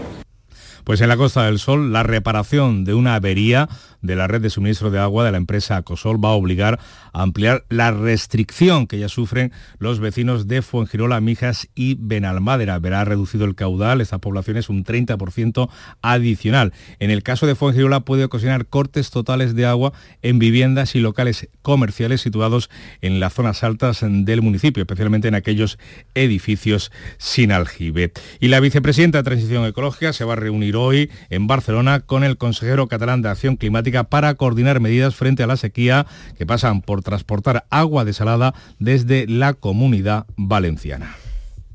[0.83, 3.67] Pues en la Costa del Sol, la reparación de una avería
[4.05, 6.79] de la red de suministro de agua de la empresa Acosol va a obligar
[7.13, 12.79] a ampliar la restricción que ya sufren los vecinos de Fuengirola, Mijas y Benalmádena.
[12.79, 15.69] Verá reducido el caudal, estas poblaciones un 30%
[16.01, 16.73] adicional.
[16.99, 21.49] En el caso de Fuengirola puede ocasionar cortes totales de agua en viviendas y locales
[21.61, 22.69] comerciales situados
[23.01, 25.77] en las zonas altas del municipio, especialmente en aquellos
[26.13, 28.11] edificios sin aljibe.
[28.39, 32.37] Y la vicepresidenta de Transición Ecológica se va a reunir hoy en Barcelona con el
[32.37, 36.05] consejero catalán de Acción Climática para coordinar medidas frente a la sequía
[36.37, 41.15] que pasan por transportar agua desalada desde la comunidad valenciana.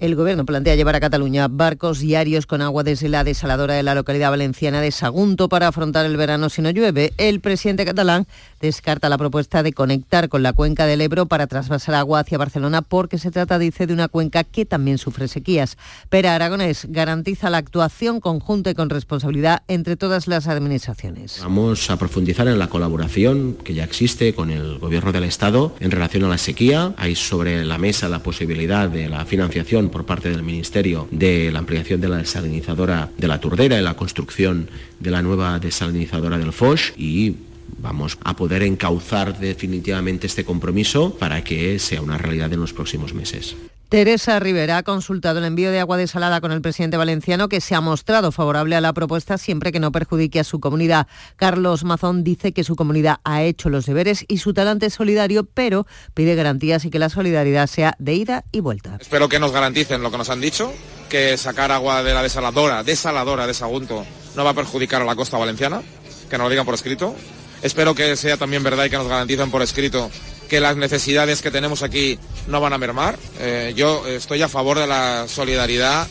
[0.01, 3.95] El Gobierno plantea llevar a Cataluña barcos diarios con agua desde la desaladora de la
[3.95, 7.13] localidad valenciana de Sagunto para afrontar el verano si no llueve.
[7.19, 8.27] El presidente catalán
[8.63, 12.81] descarta la propuesta de conectar con la cuenca del Ebro para trasvasar agua hacia Barcelona
[12.81, 15.77] porque se trata, dice, de una cuenca que también sufre sequías.
[16.09, 21.41] Pero Aragonés garantiza la actuación conjunta y con responsabilidad entre todas las administraciones.
[21.43, 25.91] Vamos a profundizar en la colaboración que ya existe con el Gobierno del Estado en
[25.91, 26.95] relación a la sequía.
[26.97, 31.61] Hay sobre la mesa la posibilidad de la financiación por parte del Ministerio de la
[31.61, 36.53] ampliación de la desalinizadora de la Turdera y la construcción de la nueva desalinizadora del
[36.53, 37.37] Foch y
[37.79, 43.15] vamos a poder encauzar definitivamente este compromiso para que sea una realidad en los próximos
[43.15, 43.57] meses.
[43.91, 47.75] Teresa Rivera ha consultado el envío de agua desalada con el presidente valenciano que se
[47.75, 51.09] ha mostrado favorable a la propuesta siempre que no perjudique a su comunidad.
[51.35, 55.43] Carlos Mazón dice que su comunidad ha hecho los deberes y su talante es solidario,
[55.43, 58.97] pero pide garantías y que la solidaridad sea de ida y vuelta.
[59.01, 60.73] Espero que nos garanticen lo que nos han dicho,
[61.09, 65.17] que sacar agua de la desaladora, desaladora de Sagunto, no va a perjudicar a la
[65.17, 65.83] costa valenciana,
[66.31, 67.17] que nos lo digan por escrito.
[67.61, 70.13] Espero que sea también verdad y que nos garanticen por escrito
[70.51, 73.17] que las necesidades que tenemos aquí no van a mermar.
[73.39, 76.09] Eh, yo estoy a favor de la solidaridad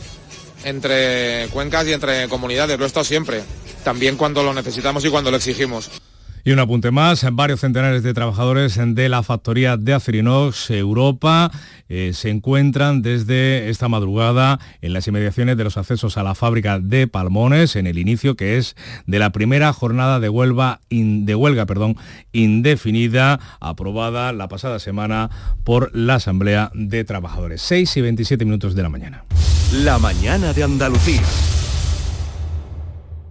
[0.63, 3.43] entre cuencas y entre comunidades, lo he estado siempre,
[3.84, 5.89] también cuando lo necesitamos y cuando lo exigimos.
[6.43, 11.52] Y un apunte más, varios centenares de trabajadores de la factoría de Acerinox Europa
[11.89, 16.80] eh, se encuentran desde esta madrugada en las inmediaciones de los accesos a la fábrica
[16.80, 18.75] de Palmones, en el inicio que es
[19.06, 21.97] de la primera jornada de huelga, de huelga perdón,
[22.32, 25.30] indefinida aprobada la pasada semana
[25.63, 27.62] por la Asamblea de Trabajadores.
[27.62, 29.25] 6 y 27 minutos de la mañana.
[29.73, 31.21] La mañana de Andalucía.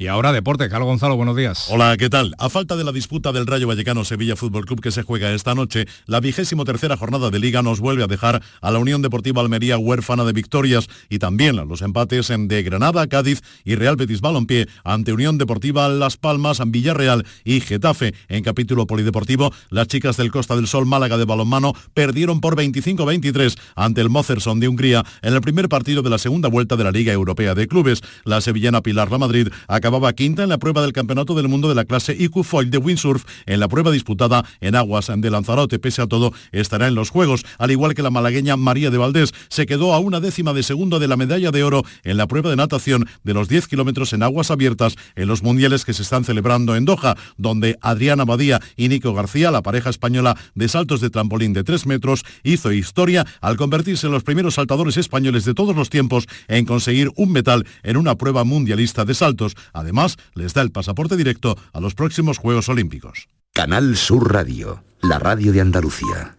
[0.00, 1.66] Y ahora deporte, Carlos Gonzalo, buenos días.
[1.68, 2.34] Hola, ¿qué tal?
[2.38, 5.54] A falta de la disputa del Rayo Vallecano Sevilla Fútbol Club que se juega esta
[5.54, 9.42] noche, la vigésimo tercera jornada de Liga nos vuelve a dejar a la Unión Deportiva
[9.42, 14.22] Almería huérfana de victorias y también los empates en de Granada, Cádiz y Real Betis
[14.22, 18.14] Balompié ante Unión Deportiva Las Palmas, Villarreal y Getafe.
[18.28, 23.54] En capítulo polideportivo, las chicas del Costa del Sol Málaga de balonmano perdieron por 25-23
[23.74, 26.90] ante el Mozerson de Hungría en el primer partido de la segunda vuelta de la
[26.90, 28.00] Liga Europea de Clubes.
[28.24, 31.68] La sevillana Pilar La Madrid acabó acababa quinta en la prueba del Campeonato del Mundo
[31.68, 35.80] de la clase IQ Foil de windsurf en la prueba disputada en aguas de Lanzarote.
[35.80, 39.32] Pese a todo, estará en los Juegos, al igual que la malagueña María de Valdés.
[39.48, 42.50] Se quedó a una décima de segundo de la medalla de oro en la prueba
[42.50, 46.22] de natación de los 10 kilómetros en aguas abiertas en los mundiales que se están
[46.22, 51.10] celebrando en Doha, donde Adriana Badía y Nico García, la pareja española de saltos de
[51.10, 55.74] trampolín de 3 metros, hizo historia al convertirse en los primeros saltadores españoles de todos
[55.74, 59.56] los tiempos en conseguir un metal en una prueba mundialista de saltos.
[59.80, 63.28] Además, les da el pasaporte directo a los próximos Juegos Olímpicos.
[63.52, 66.36] Canal Sur Radio, la radio de Andalucía.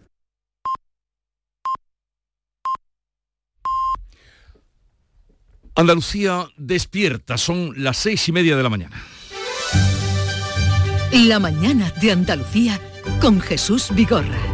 [5.74, 9.02] Andalucía despierta, son las seis y media de la mañana.
[11.12, 12.80] La mañana de Andalucía
[13.20, 14.51] con Jesús Vigorra.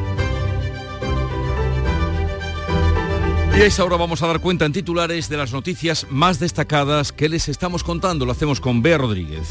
[3.59, 7.11] Y a esta hora vamos a dar cuenta en titulares de las noticias más destacadas
[7.11, 8.25] que les estamos contando.
[8.25, 9.51] Lo hacemos con Bea Rodríguez.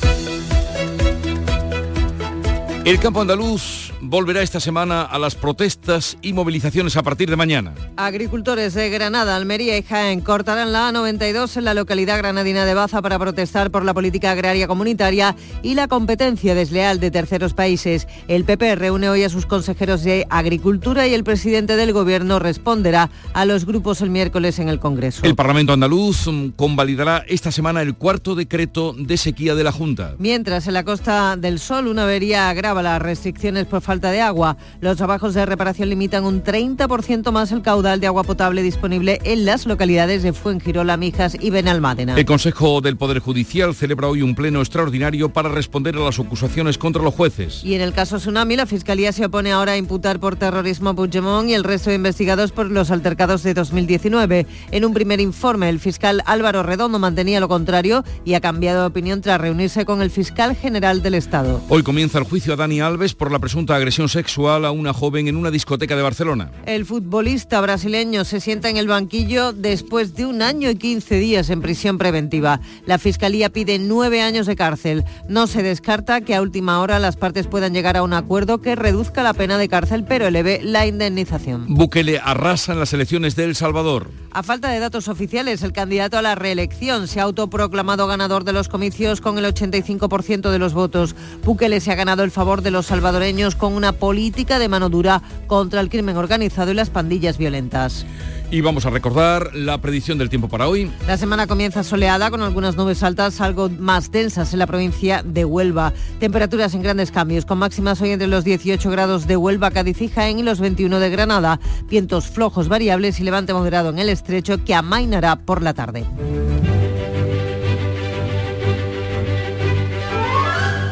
[2.88, 7.74] El campo andaluz volverá esta semana a las protestas y movilizaciones a partir de mañana.
[7.98, 13.02] Agricultores de Granada, Almería y Jaén cortarán la A92 en la localidad granadina de Baza
[13.02, 18.08] para protestar por la política agraria comunitaria y la competencia desleal de terceros países.
[18.30, 23.10] El PP reúne hoy a sus consejeros de Agricultura y el presidente del Gobierno responderá
[23.34, 25.26] a los grupos el miércoles en el Congreso.
[25.26, 30.16] El Parlamento andaluz mm, convalidará esta semana el cuarto decreto de sequía de la Junta.
[30.20, 34.58] Mientras en la Costa del Sol una avería agrava las restricciones por falta de agua.
[34.82, 39.46] Los trabajos de reparación limitan un 30% más el caudal de agua potable disponible en
[39.46, 42.16] las localidades de Fuengirola, Mijas y Benalmádena.
[42.16, 46.78] El Consejo del Poder Judicial celebra hoy un pleno extraordinario para responder a las acusaciones
[46.78, 47.64] contra los jueces.
[47.64, 50.96] Y en el caso Tsunami, la Fiscalía se opone ahora a imputar por terrorismo a
[50.96, 54.46] Puigdemont y el resto de investigados por los altercados de 2019.
[54.72, 58.88] En un primer informe, el fiscal Álvaro Redondo mantenía lo contrario y ha cambiado de
[58.88, 61.62] opinión tras reunirse con el fiscal general del Estado.
[61.70, 65.30] Hoy comienza el juicio a Dani Alves por la presunta agresión sexual a una joven
[65.30, 66.52] en una discoteca de Barcelona.
[66.66, 71.50] El futbolista brasileño se sienta en el banquillo después de un año y 15 días
[71.50, 72.60] en prisión preventiva.
[72.86, 75.06] La Fiscalía pide nueve años de cárcel.
[75.30, 78.76] No se descarta que a última hora las partes puedan llegar a un acuerdo que
[78.76, 81.68] reduzca la pena de cárcel pero eleve la indemnización.
[81.70, 84.12] Bukele arrasa en las elecciones de El Salvador.
[84.32, 88.54] A falta de datos oficiales, el candidato a la reelección se ha autoproclamado ganador de
[88.54, 91.16] los comicios con el 85% de los votos.
[91.44, 95.22] Bukele se ha ganado el favor de los salvadoreños con una política de mano dura
[95.48, 98.06] contra el crimen organizado y las pandillas violentas.
[98.50, 100.90] Y vamos a recordar la predicción del tiempo para hoy.
[101.08, 105.44] La semana comienza soleada con algunas nubes altas, algo más densas en la provincia de
[105.44, 105.92] Huelva.
[106.22, 110.08] Temperaturas en grandes cambios, con máximas hoy entre los 18 grados de Huelva, Cádiz y
[110.08, 111.60] Jaén y los 21 de Granada.
[111.90, 116.06] Vientos flojos variables y levante moderado en el estrecho que amainará por la tarde.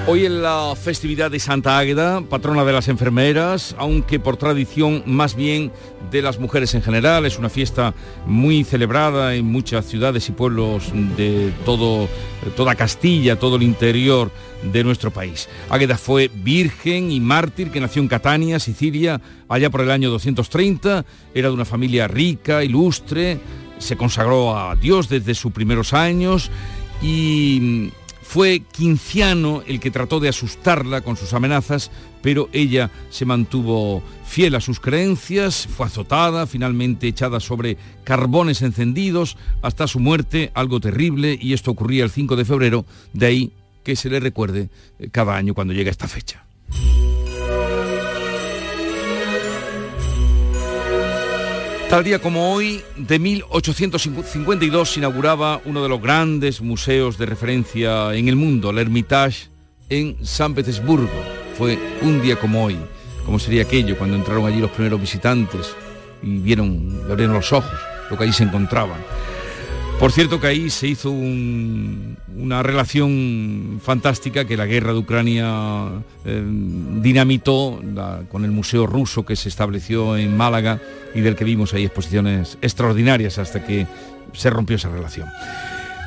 [0.08, 5.36] Hoy en la festividad de Santa Águeda, patrona de las enfermeras, aunque por tradición más
[5.36, 5.72] bien
[6.12, 7.96] de las mujeres en general, es una fiesta
[8.28, 12.08] muy celebrada en muchas ciudades y pueblos de todo,
[12.56, 14.30] toda Castilla, todo el interior
[14.72, 15.50] de nuestro país.
[15.72, 21.04] Águeda fue virgen y mártir que nació en Catania, Sicilia, allá por el año 230,
[21.34, 23.40] era de una familia rica, ilustre,
[23.80, 26.52] se consagró a Dios desde sus primeros años
[27.02, 27.90] y
[28.28, 34.56] fue Quinciano el que trató de asustarla con sus amenazas, pero ella se mantuvo fiel
[34.56, 41.38] a sus creencias, fue azotada, finalmente echada sobre carbones encendidos hasta su muerte, algo terrible,
[41.40, 45.38] y esto ocurría el 5 de febrero, de ahí que se le recuerde eh, cada
[45.38, 46.44] año cuando llega esta fecha.
[51.96, 58.14] Tal día como hoy, de 1852, se inauguraba uno de los grandes museos de referencia
[58.14, 59.48] en el mundo, el Hermitage
[59.88, 61.24] en San Petersburgo.
[61.58, 62.78] Fue un día como hoy,
[63.26, 65.74] como sería aquello cuando entraron allí los primeros visitantes
[66.22, 67.80] y vieron, abrieron los ojos,
[68.12, 69.00] lo que allí se encontraban.
[70.00, 75.90] Por cierto que ahí se hizo una relación fantástica que la guerra de Ucrania
[76.26, 76.44] eh,
[77.02, 77.82] dinamitó
[78.30, 80.82] con el Museo Ruso que se estableció en Málaga
[81.14, 83.88] y del que vimos ahí exposiciones extraordinarias hasta que
[84.34, 85.28] se rompió esa relación.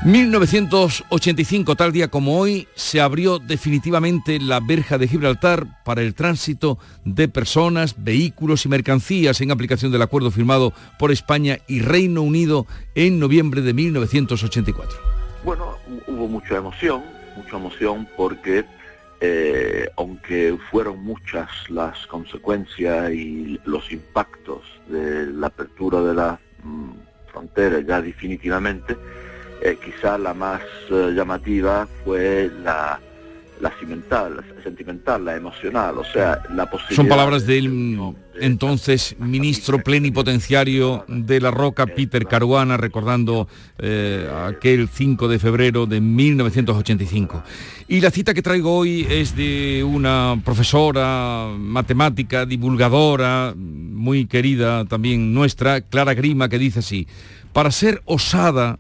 [0.05, 6.79] 1985, tal día como hoy, se abrió definitivamente la verja de Gibraltar para el tránsito
[7.05, 12.67] de personas, vehículos y mercancías en aplicación del acuerdo firmado por España y Reino Unido
[12.95, 14.99] en noviembre de 1984.
[15.45, 15.75] Bueno,
[16.07, 17.03] hubo mucha emoción,
[17.37, 18.65] mucha emoción porque
[19.21, 26.92] eh, aunque fueron muchas las consecuencias y los impactos de la apertura de la mm,
[27.33, 28.96] frontera ya definitivamente,
[29.63, 33.00] eh, quizá la más eh, llamativa fue la,
[33.61, 36.96] la sentimental, la sentimental, la emocional, o sea, la posibilidad...
[36.96, 43.48] Son palabras del entonces ministro plenipotenciario de la Roca, Peter Caruana, recordando
[43.79, 47.42] eh, aquel 5 de febrero de 1985.
[47.88, 55.35] Y la cita que traigo hoy es de una profesora, matemática, divulgadora, muy querida también
[55.35, 57.09] nuestra, Clara Grima, que dice así,
[57.52, 58.79] para ser osada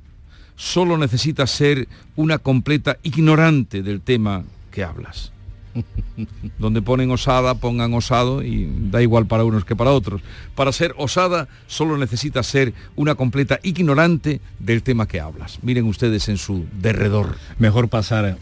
[0.58, 5.32] solo necesitas ser una completa ignorante del tema que hablas.
[6.58, 10.20] Donde ponen osada, pongan osado y da igual para unos que para otros.
[10.56, 15.60] Para ser osada solo necesitas ser una completa ignorante del tema que hablas.
[15.62, 17.36] Miren ustedes en su derredor.
[17.58, 18.36] Mejor pasar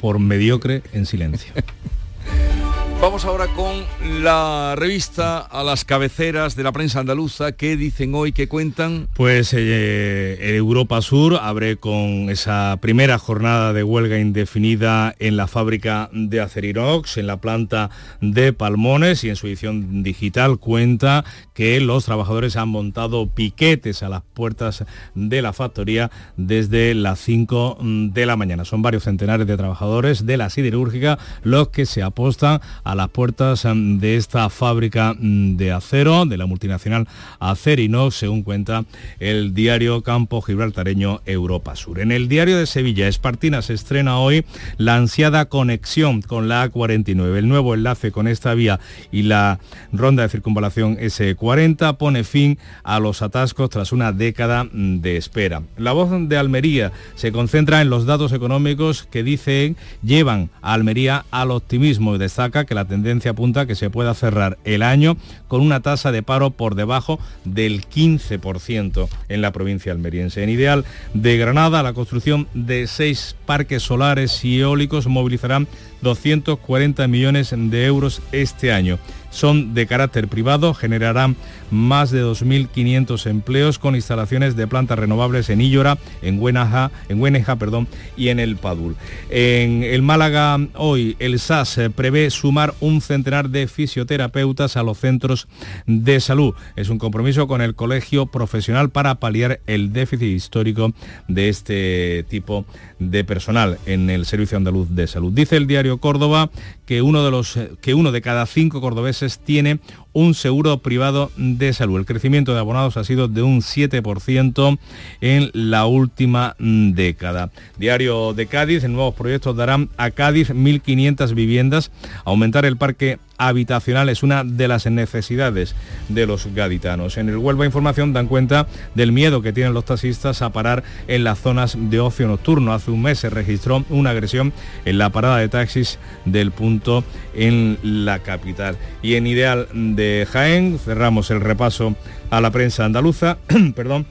[0.00, 1.52] por mediocre en silencio.
[3.00, 3.84] Vamos ahora con
[4.24, 7.52] la revista a las cabeceras de la prensa andaluza.
[7.52, 8.32] ¿Qué dicen hoy?
[8.32, 9.08] ¿Qué cuentan?
[9.14, 16.10] Pues eh, Europa Sur abre con esa primera jornada de huelga indefinida en la fábrica
[16.12, 17.90] de Acerinox, en la planta
[18.20, 21.24] de Palmones y en su edición digital cuenta
[21.54, 24.84] que los trabajadores han montado piquetes a las puertas
[25.14, 28.64] de la factoría desde las 5 de la mañana.
[28.64, 33.64] Son varios centenares de trabajadores de la siderúrgica los que se apostan a las puertas
[33.64, 37.06] em, de esta fábrica mm, de acero de la multinacional
[37.38, 38.84] Acerinox, según cuenta
[39.20, 42.00] el diario Campo Gibraltareño Europa Sur.
[42.00, 44.44] En el diario de Sevilla, Espartina se estrena hoy
[44.76, 47.36] la ansiada conexión con la A49.
[47.36, 48.80] El nuevo enlace con esta vía
[49.12, 49.58] y la
[49.92, 55.62] ronda de circunvalación S40 pone fin a los atascos tras una década mm, de espera.
[55.76, 61.24] La voz de Almería se concentra en los datos económicos que dicen llevan a Almería
[61.30, 65.16] al optimismo y destaca que la tendencia apunta a que se pueda cerrar el año
[65.48, 70.44] con una tasa de paro por debajo del 15% en la provincia almeriense.
[70.44, 75.66] En ideal de Granada, la construcción de seis parques solares y eólicos movilizarán
[76.02, 78.98] 240 millones de euros este año
[79.30, 81.36] son de carácter privado, generarán
[81.70, 87.56] más de 2.500 empleos con instalaciones de plantas renovables en Illora, en Güenaja, en Güeneja
[87.56, 88.96] perdón, y en el Padul.
[89.30, 95.48] En el Málaga hoy el SAS prevé sumar un centenar de fisioterapeutas a los centros
[95.86, 96.54] de salud.
[96.76, 100.92] Es un compromiso con el colegio profesional para paliar el déficit histórico
[101.28, 102.64] de este tipo
[102.98, 105.32] de personal en el Servicio Andaluz de Salud.
[105.32, 106.50] Dice el diario Córdoba
[106.86, 109.78] que uno de los que uno de cada cinco cordobeses tiene
[110.12, 111.98] un seguro privado de salud.
[111.98, 114.78] El crecimiento de abonados ha sido de un 7%
[115.20, 117.50] en la última década.
[117.76, 121.90] Diario de Cádiz, en nuevos proyectos darán a Cádiz 1.500 viviendas,
[122.24, 125.74] aumentar el parque habitacional es una de las necesidades
[126.08, 127.16] de los gaditanos.
[127.16, 131.24] En el Huelva Información dan cuenta del miedo que tienen los taxistas a parar en
[131.24, 132.74] las zonas de ocio nocturno.
[132.74, 134.52] Hace un mes se registró una agresión
[134.84, 138.76] en la parada de taxis del punto en la capital.
[139.02, 141.94] Y en Ideal de Jaén cerramos el repaso
[142.30, 143.38] a la prensa andaluza.
[143.74, 144.06] Perdón.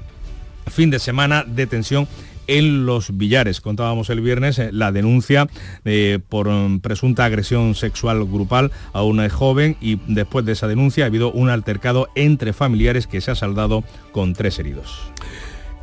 [0.67, 2.09] Fin de semana de tensión
[2.47, 3.61] en los billares.
[3.61, 5.47] Contábamos el viernes eh, la denuncia
[5.85, 11.03] eh, por mm, presunta agresión sexual grupal a una joven y después de esa denuncia
[11.03, 15.11] ha habido un altercado entre familiares que se ha saldado con tres heridos.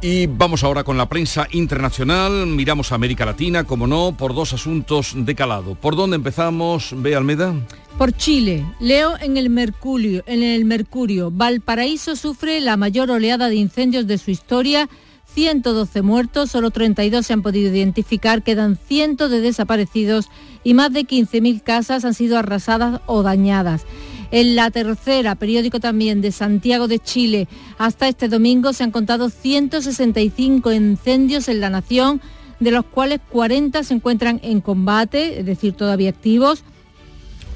[0.06, 4.52] Y vamos ahora con la prensa internacional, miramos a América Latina, como no, por dos
[4.52, 5.76] asuntos de calado.
[5.76, 7.54] ¿Por dónde empezamos, Bea Almeda?
[7.96, 13.54] Por Chile, leo en el Mercurio, en el Mercurio, Valparaíso sufre la mayor oleada de
[13.54, 14.90] incendios de su historia
[15.34, 20.28] 112 muertos, solo 32 se han podido identificar, quedan cientos de desaparecidos
[20.62, 23.84] y más de 15.000 casas han sido arrasadas o dañadas.
[24.30, 29.28] En la tercera, periódico también de Santiago de Chile, hasta este domingo se han contado
[29.28, 32.20] 165 incendios en la nación,
[32.60, 36.62] de los cuales 40 se encuentran en combate, es decir, todavía activos.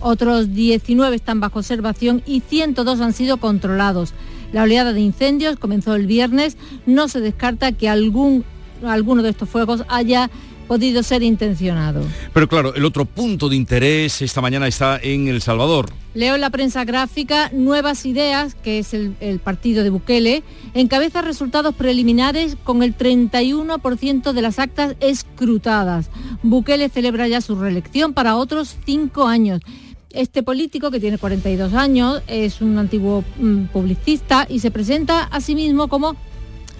[0.01, 4.15] Otros 19 están bajo observación y 102 han sido controlados.
[4.53, 6.57] La oleada de incendios comenzó el viernes.
[6.87, 8.45] No se descarta que algún
[8.87, 10.31] alguno de estos fuegos haya
[10.69, 12.03] podido ser intencionado.
[12.33, 15.91] Pero claro, el otro punto de interés esta mañana está en El Salvador.
[16.15, 20.43] Leo en la prensa gráfica Nuevas Ideas, que es el, partido de Bukele,
[20.75, 26.11] encabeza resultados preliminares con el 31% de las actas escrutadas.
[26.43, 29.63] Bukele celebra ya su reelección para otros cinco años.
[30.11, 35.41] Este político, que tiene 42 años, es un antiguo mm, publicista y se presenta a
[35.41, 36.17] sí mismo como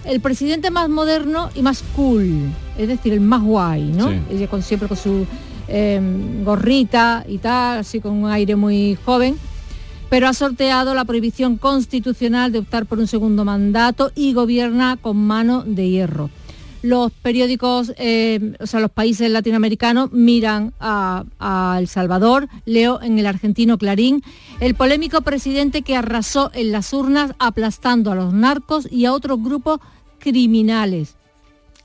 [0.03, 4.09] el presidente más moderno y más cool, es decir, el más guay, ¿no?
[4.49, 5.27] Con, siempre con su
[5.67, 9.37] em, gorrita y tal, así con un aire muy joven,
[10.09, 15.17] pero ha sorteado la prohibición constitucional de optar por un segundo mandato y gobierna con
[15.17, 16.29] mano de hierro.
[16.81, 23.19] Los periódicos, em, o sea, los países latinoamericanos miran a, a, El Salvador, leo en
[23.19, 24.23] el argentino Clarín,
[24.61, 29.43] el polémico presidente que arrasó en las urnas aplastando a los narcos y a otros
[29.43, 29.79] grupos
[30.19, 31.15] criminales.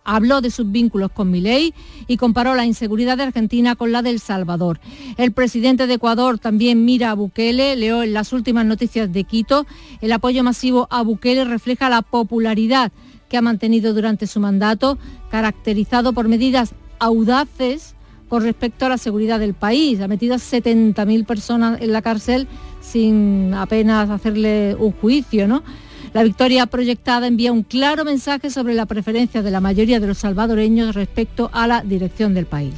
[0.05, 1.73] Habló de sus vínculos con Milei
[2.07, 4.79] y comparó la inseguridad de Argentina con la de El Salvador.
[5.17, 9.67] El presidente de Ecuador también mira a Bukele, leo en las últimas noticias de Quito,
[10.03, 12.93] el apoyo masivo a Bukele refleja la popularidad
[13.35, 14.97] que ha mantenido durante su mandato,
[15.29, 17.97] caracterizado por medidas audaces
[18.29, 20.01] con respecto a la seguridad del país.
[20.01, 22.47] Ha metido a 70.000 personas en la cárcel
[22.81, 25.65] sin apenas hacerle un juicio, ¿no?
[26.13, 30.19] La victoria proyectada envía un claro mensaje sobre la preferencia de la mayoría de los
[30.19, 32.75] salvadoreños respecto a la dirección del país.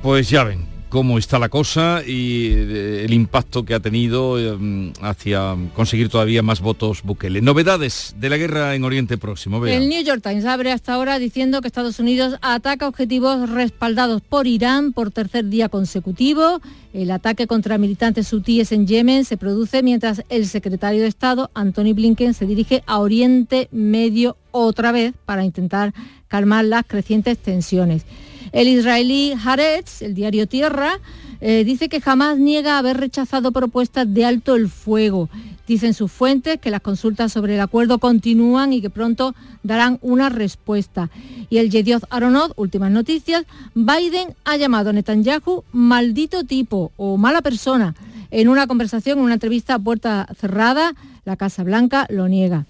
[0.00, 4.92] Pues ya ven, cómo está la cosa y eh, el impacto que ha tenido eh,
[5.00, 7.40] hacia conseguir todavía más votos Bukele.
[7.40, 9.64] Novedades de la guerra en Oriente Próximo.
[9.64, 14.46] El New York Times abre hasta ahora diciendo que Estados Unidos ataca objetivos respaldados por
[14.46, 16.60] Irán por tercer día consecutivo.
[16.92, 21.94] El ataque contra militantes hutíes en Yemen se produce mientras el secretario de Estado, Anthony
[21.94, 25.94] Blinken, se dirige a Oriente Medio otra vez para intentar
[26.26, 28.04] calmar las crecientes tensiones.
[28.52, 30.98] El israelí Haaretz, el diario Tierra,
[31.40, 35.28] eh, dice que jamás niega haber rechazado propuestas de alto el fuego.
[35.66, 40.28] Dicen sus fuentes que las consultas sobre el acuerdo continúan y que pronto darán una
[40.28, 41.10] respuesta.
[41.48, 43.44] Y el Yedioth Aronot, últimas noticias,
[43.74, 47.94] Biden ha llamado a Netanyahu maldito tipo o mala persona.
[48.32, 50.94] En una conversación, en una entrevista a puerta cerrada,
[51.24, 52.66] la Casa Blanca lo niega.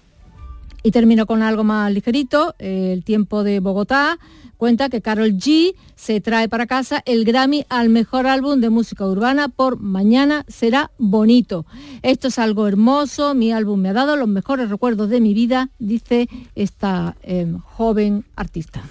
[0.83, 4.17] Y termino con algo más ligerito, el tiempo de Bogotá
[4.61, 9.07] cuenta que Carol G se trae para casa el Grammy al mejor álbum de música
[9.07, 11.65] urbana por Mañana será bonito.
[12.03, 15.71] Esto es algo hermoso, mi álbum me ha dado los mejores recuerdos de mi vida,
[15.79, 18.83] dice esta em, joven artista.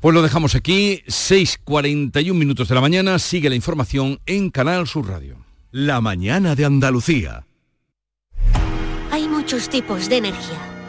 [0.00, 5.08] Pues lo dejamos aquí, 6.41 minutos de la mañana, sigue la información en Canal Sur
[5.08, 5.38] Radio.
[5.70, 7.46] La mañana de Andalucía.
[9.12, 10.58] Hay muchos tipos de energía,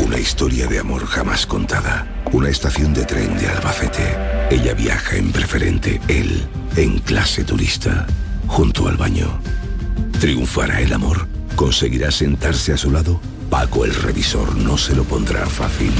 [0.00, 2.06] Una historia de amor jamás contada.
[2.32, 4.16] Una estación de tren de Albacete.
[4.50, 6.46] Ella viaja en preferente, él
[6.76, 8.06] en clase turista,
[8.46, 9.40] junto al baño.
[10.20, 11.26] ¿Triunfará el amor?
[11.56, 13.20] ¿Conseguirá sentarse a su lado?
[13.50, 15.90] Paco el revisor no se lo pondrá fácil.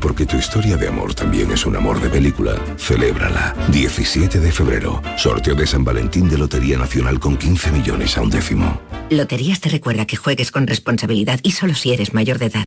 [0.00, 2.54] Porque tu historia de amor también es un amor de película.
[2.78, 3.54] Celébrala.
[3.68, 5.02] 17 de febrero.
[5.16, 8.80] Sorteo de San Valentín de Lotería Nacional con 15 millones a un décimo.
[9.10, 12.64] Loterías te recuerda que juegues con responsabilidad y solo si eres mayor de edad.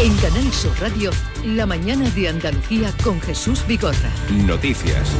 [0.00, 1.10] En Canal Sur Radio,
[1.44, 4.12] la mañana de Andalucía con Jesús Bigorra.
[4.46, 5.12] Noticias.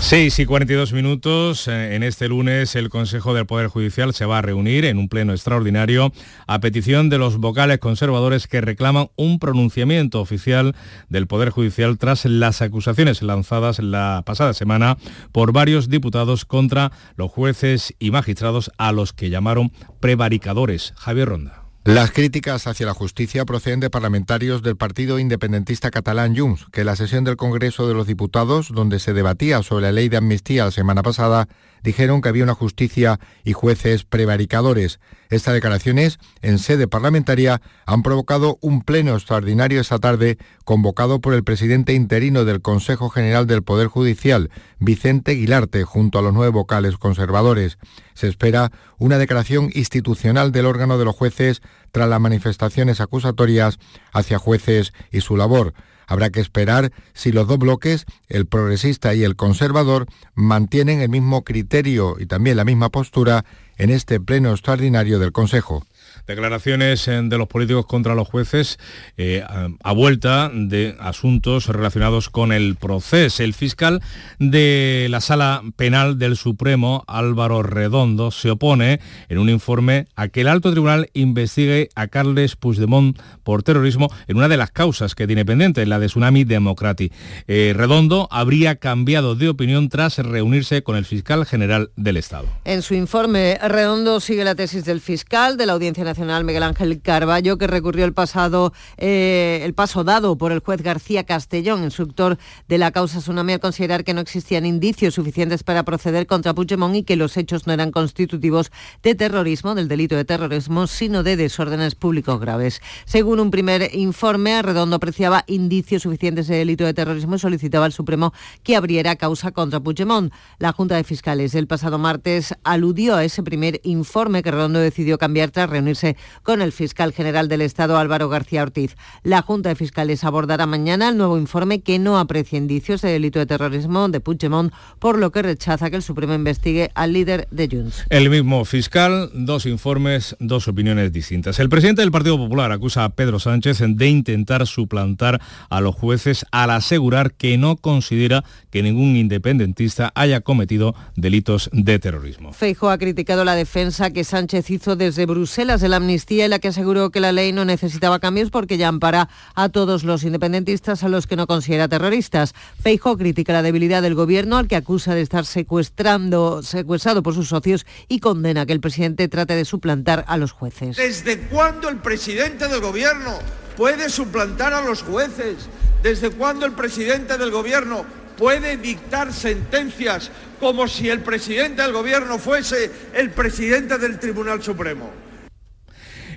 [0.00, 1.68] 6 y 42 minutos.
[1.68, 5.08] Eh, en este lunes el Consejo del Poder Judicial se va a reunir en un
[5.08, 6.12] pleno extraordinario
[6.48, 10.74] a petición de los vocales conservadores que reclaman un pronunciamiento oficial
[11.08, 14.98] del Poder Judicial tras las acusaciones lanzadas la pasada semana
[15.30, 20.92] por varios diputados contra los jueces y magistrados a los que llamaron prevaricadores.
[20.96, 21.61] Javier Ronda.
[21.84, 26.94] Las críticas hacia la justicia proceden de parlamentarios del partido independentista catalán Junts, que la
[26.94, 30.70] sesión del Congreso de los Diputados, donde se debatía sobre la ley de amnistía la
[30.70, 31.48] semana pasada,
[31.82, 35.00] dijeron que había una justicia y jueces prevaricadores.
[35.30, 41.44] Estas declaraciones, en sede parlamentaria, han provocado un pleno extraordinario esta tarde, convocado por el
[41.44, 46.98] presidente interino del Consejo General del Poder Judicial, Vicente Guilarte, junto a los nueve vocales
[46.98, 47.78] conservadores.
[48.14, 51.62] Se espera una declaración institucional del órgano de los jueces
[51.92, 53.78] tras las manifestaciones acusatorias
[54.12, 55.72] hacia jueces y su labor.
[56.12, 60.04] Habrá que esperar si los dos bloques, el progresista y el conservador,
[60.34, 63.46] mantienen el mismo criterio y también la misma postura
[63.78, 65.86] en este pleno extraordinario del Consejo.
[66.26, 68.78] Declaraciones eh, de los políticos contra los jueces
[69.16, 69.44] eh,
[69.82, 73.42] a, vuelta de asuntos relacionados con el proceso.
[73.42, 74.00] El fiscal
[74.38, 80.42] de la Sala Penal del Supremo, Álvaro Redondo, se opone en un informe a que
[80.42, 85.26] el alto tribunal investigue a Carles Puigdemont por terrorismo en una de las causas que
[85.26, 87.12] tiene pendiente, la de Tsunami Democrati.
[87.46, 92.46] Eh, Redondo habría cambiado de opinión tras reunirse con el fiscal general del Estado.
[92.64, 97.00] En su informe, Redondo sigue la tesis del fiscal de la Audiencia Nacional, Miguel Ángel
[97.00, 102.38] Carballo, que recurrió el pasado eh, el paso dado por el juez García Castellón, instructor
[102.68, 106.96] de la causa Tsunami, al considerar que no existían indicios suficientes para proceder contra Puigdemont
[106.96, 108.70] y que los hechos no eran constitutivos
[109.02, 112.80] de terrorismo, del delito de terrorismo, sino de desórdenes públicos graves.
[113.04, 117.92] Según un primer informe, Redondo apreciaba indicios suficientes de delito de terrorismo y solicitaba al
[117.92, 118.32] Supremo
[118.62, 120.32] que abriera causa contra Puigdemont.
[120.58, 125.18] La Junta de Fiscales el pasado martes aludió a ese primer informe que Redondo decidió
[125.18, 128.96] cambiar tras reunirse con el fiscal general del Estado, Álvaro García Ortiz.
[129.22, 133.38] La Junta de Fiscales abordará mañana el nuevo informe que no aprecia indicios de delito
[133.38, 137.68] de terrorismo de Puigdemont, por lo que rechaza que el Supremo investigue al líder de
[137.70, 138.04] Junts.
[138.08, 141.58] El mismo fiscal, dos informes, dos opiniones distintas.
[141.60, 146.46] El presidente del Partido Popular acusa a Pedro Sánchez de intentar suplantar a los jueces
[146.50, 152.52] al asegurar que no considera que ningún independentista haya cometido delitos de terrorismo.
[152.52, 156.60] Feijo ha criticado la defensa que Sánchez hizo desde Bruselas de la amnistía y la
[156.60, 161.02] que aseguró que la ley no necesitaba cambios porque ya ampara a todos los independentistas
[161.02, 162.54] a los que no considera terroristas.
[162.80, 167.48] Feijo critica la debilidad del gobierno al que acusa de estar secuestrando, secuestrado por sus
[167.48, 170.96] socios y condena que el presidente trate de suplantar a los jueces.
[170.96, 173.38] ¿Desde cuándo el presidente del gobierno
[173.76, 175.68] puede suplantar a los jueces?
[176.02, 178.06] ¿Desde cuándo el presidente del gobierno
[178.38, 180.30] puede dictar sentencias
[180.60, 185.21] como si el presidente del gobierno fuese el presidente del Tribunal Supremo?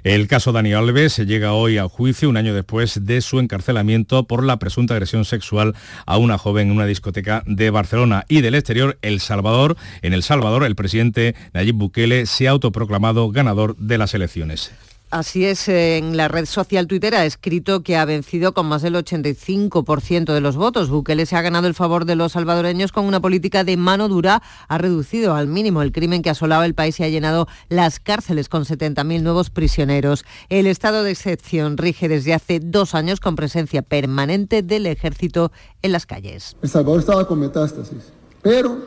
[0.05, 4.43] El caso Dani Alves llega hoy al juicio un año después de su encarcelamiento por
[4.43, 5.73] la presunta agresión sexual
[6.05, 9.77] a una joven en una discoteca de Barcelona y del exterior, El Salvador.
[10.03, 14.71] En El Salvador, el presidente Nayib Bukele se ha autoproclamado ganador de las elecciones.
[15.15, 18.95] Así es, en la red social Twitter ha escrito que ha vencido con más del
[18.95, 20.89] 85% de los votos.
[20.89, 24.41] Bukele se ha ganado el favor de los salvadoreños con una política de mano dura.
[24.67, 28.49] Ha reducido al mínimo el crimen que asolaba el país y ha llenado las cárceles
[28.49, 30.25] con 70.000 nuevos prisioneros.
[30.49, 35.93] El estado de excepción rige desde hace dos años con presencia permanente del ejército en
[35.93, 36.57] las calles.
[36.61, 38.11] El Salvador estaba con metástasis,
[38.41, 38.83] pero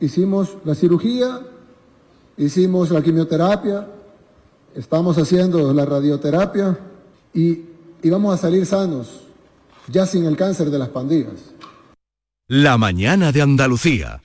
[0.00, 1.42] hicimos la cirugía,
[2.36, 3.86] hicimos la quimioterapia,
[4.74, 6.78] estamos haciendo la radioterapia
[7.34, 7.64] y,
[8.02, 9.22] y vamos a salir sanos,
[9.88, 11.54] ya sin el cáncer de las pandillas.
[12.48, 14.20] La mañana de Andalucía.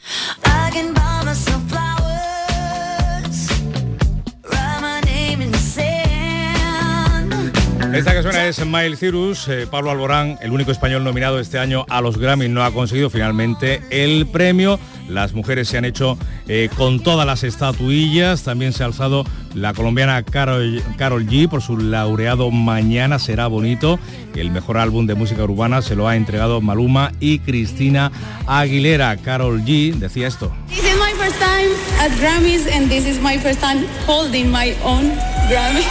[7.93, 11.85] Esta que suena es Miles Cyrus, eh, Pablo Alborán, el único español nominado este año
[11.87, 14.79] a los Grammy, no ha conseguido finalmente el premio.
[15.07, 19.73] Las mujeres se han hecho eh, con todas las estatuillas, también se ha alzado la
[19.73, 23.99] colombiana Carol, Carol G por su laureado Mañana será bonito.
[24.35, 28.11] El mejor álbum de música urbana se lo ha entregado Maluma y Cristina
[28.47, 29.15] Aguilera.
[29.17, 30.51] Carol G decía esto.
[30.67, 34.75] This is my first time at Grammys and this is my first time holding my
[34.83, 35.11] own
[35.49, 35.85] Grammy.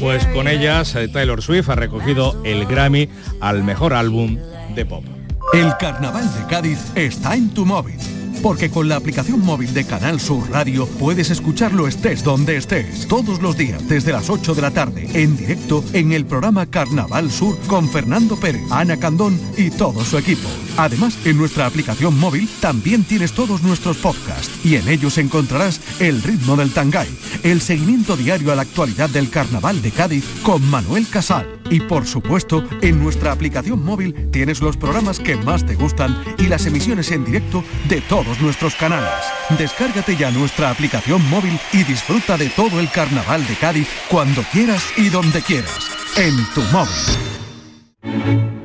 [0.00, 3.10] Pues con ellas Taylor Swift ha recogido el Grammy
[3.40, 4.38] al mejor álbum
[4.74, 5.19] de pop.
[5.52, 7.96] El Carnaval de Cádiz está en tu móvil.
[8.40, 13.42] Porque con la aplicación móvil de Canal Sur Radio puedes escucharlo estés donde estés, todos
[13.42, 17.58] los días desde las 8 de la tarde, en directo en el programa Carnaval Sur
[17.66, 20.48] con Fernando Pérez, Ana Candón y todo su equipo.
[20.76, 26.22] Además, en nuestra aplicación móvil también tienes todos nuestros podcasts y en ellos encontrarás el
[26.22, 27.08] ritmo del tangay,
[27.42, 31.60] el seguimiento diario a la actualidad del Carnaval de Cádiz con Manuel Casal.
[31.70, 36.46] Y por supuesto, en nuestra aplicación móvil tienes los programas que más te gustan y
[36.46, 39.10] las emisiones en directo de todos nuestros canales.
[39.58, 44.82] Descárgate ya nuestra aplicación móvil y disfruta de todo el Carnaval de Cádiz cuando quieras
[44.96, 45.90] y donde quieras.
[46.16, 48.59] En tu móvil.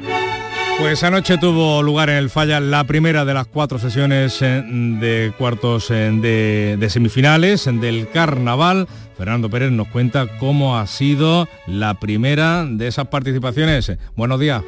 [0.79, 5.31] Pues anoche tuvo lugar en el Falla la primera de las cuatro sesiones eh, de
[5.37, 8.87] cuartos eh, de, semifinales del Carnaval.
[9.17, 13.93] Fernando Pérez nos cuenta cómo ha sido la primera de esas participaciones.
[14.17, 14.63] Buenos días.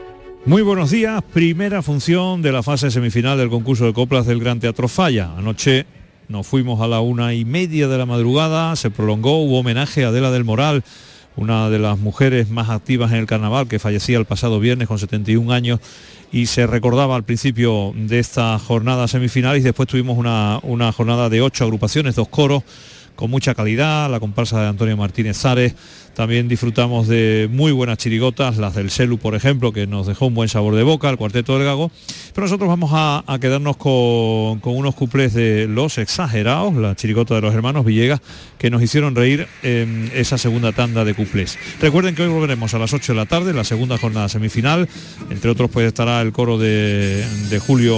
[0.46, 1.22] Muy buenos días.
[1.34, 5.32] Primera función de la fase semifinal del concurso de coplas del Gran Teatro Falla.
[5.38, 5.86] Anoche
[6.30, 10.08] nos fuimos a la una y media de la madrugada, se prolongó, hubo homenaje a
[10.08, 10.84] Adela del Moral
[11.38, 15.00] una de las mujeres más activas en el carnaval, que fallecía el pasado viernes con
[15.00, 15.80] 71 años
[16.32, 21.30] y se recordaba al principio de esta jornada semifinal y después tuvimos una, una jornada
[21.30, 22.64] de ocho agrupaciones, dos coros
[23.18, 25.76] con mucha calidad, la comparsa de Antonio Martínez Zares,
[26.18, 30.34] también disfrutamos de muy buenas chirigotas, las del Celu, por ejemplo, que nos dejó un
[30.34, 31.92] buen sabor de boca, el cuarteto del Gago.
[32.34, 37.54] Pero nosotros vamos a, quedarnos con, unos cuplés de Los Exagerados, la chirigota de los
[37.54, 38.20] hermanos Villegas,
[38.58, 41.56] que nos hicieron reír en esa segunda tanda de cuplés.
[41.80, 44.90] Recuerden que hoy volveremos a las 8 de la tarde, la segunda jornada semifinal.
[45.30, 47.96] Entre otros, pues estará el coro de, Julio,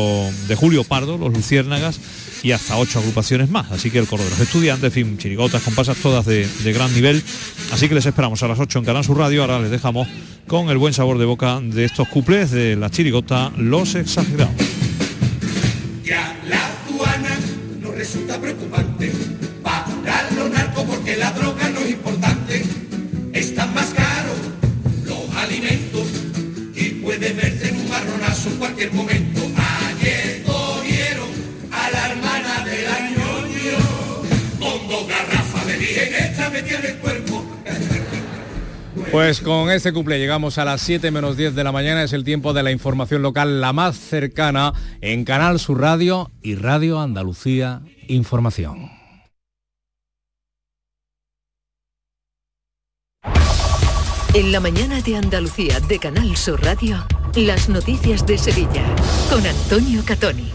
[0.50, 2.02] de Julio Pardo, los Luciérnagas
[2.44, 3.72] y hasta ocho agrupaciones más.
[3.72, 6.94] Así que el coro de los estudiantes, en fin, chirigotas, compasas todas de, de gran
[6.94, 7.22] nivel.
[7.72, 9.42] Así que les esperamos a las 8 en Canal Sur Radio.
[9.42, 10.08] Ahora les dejamos
[10.48, 14.54] con el buen sabor de boca de estos cuplés de la chirigota Los Exagerados.
[16.04, 17.38] Ya la aduana
[17.82, 19.12] no resulta preocupante
[19.62, 22.64] para los narcos porque la droga no es importante.
[23.34, 24.38] Están más caros
[25.06, 26.08] los alimentos
[26.76, 29.29] y puede verte en un marronazo en cualquier momento.
[39.12, 42.24] Pues con este cumple llegamos a las 7 menos 10 de la mañana, es el
[42.24, 47.82] tiempo de la información local la más cercana en Canal Sur Radio y Radio Andalucía
[48.08, 48.92] Información.
[54.36, 57.04] En la mañana de Andalucía de Canal Sur Radio,
[57.36, 58.86] las noticias de Sevilla
[59.32, 60.52] con Antonio Catoni.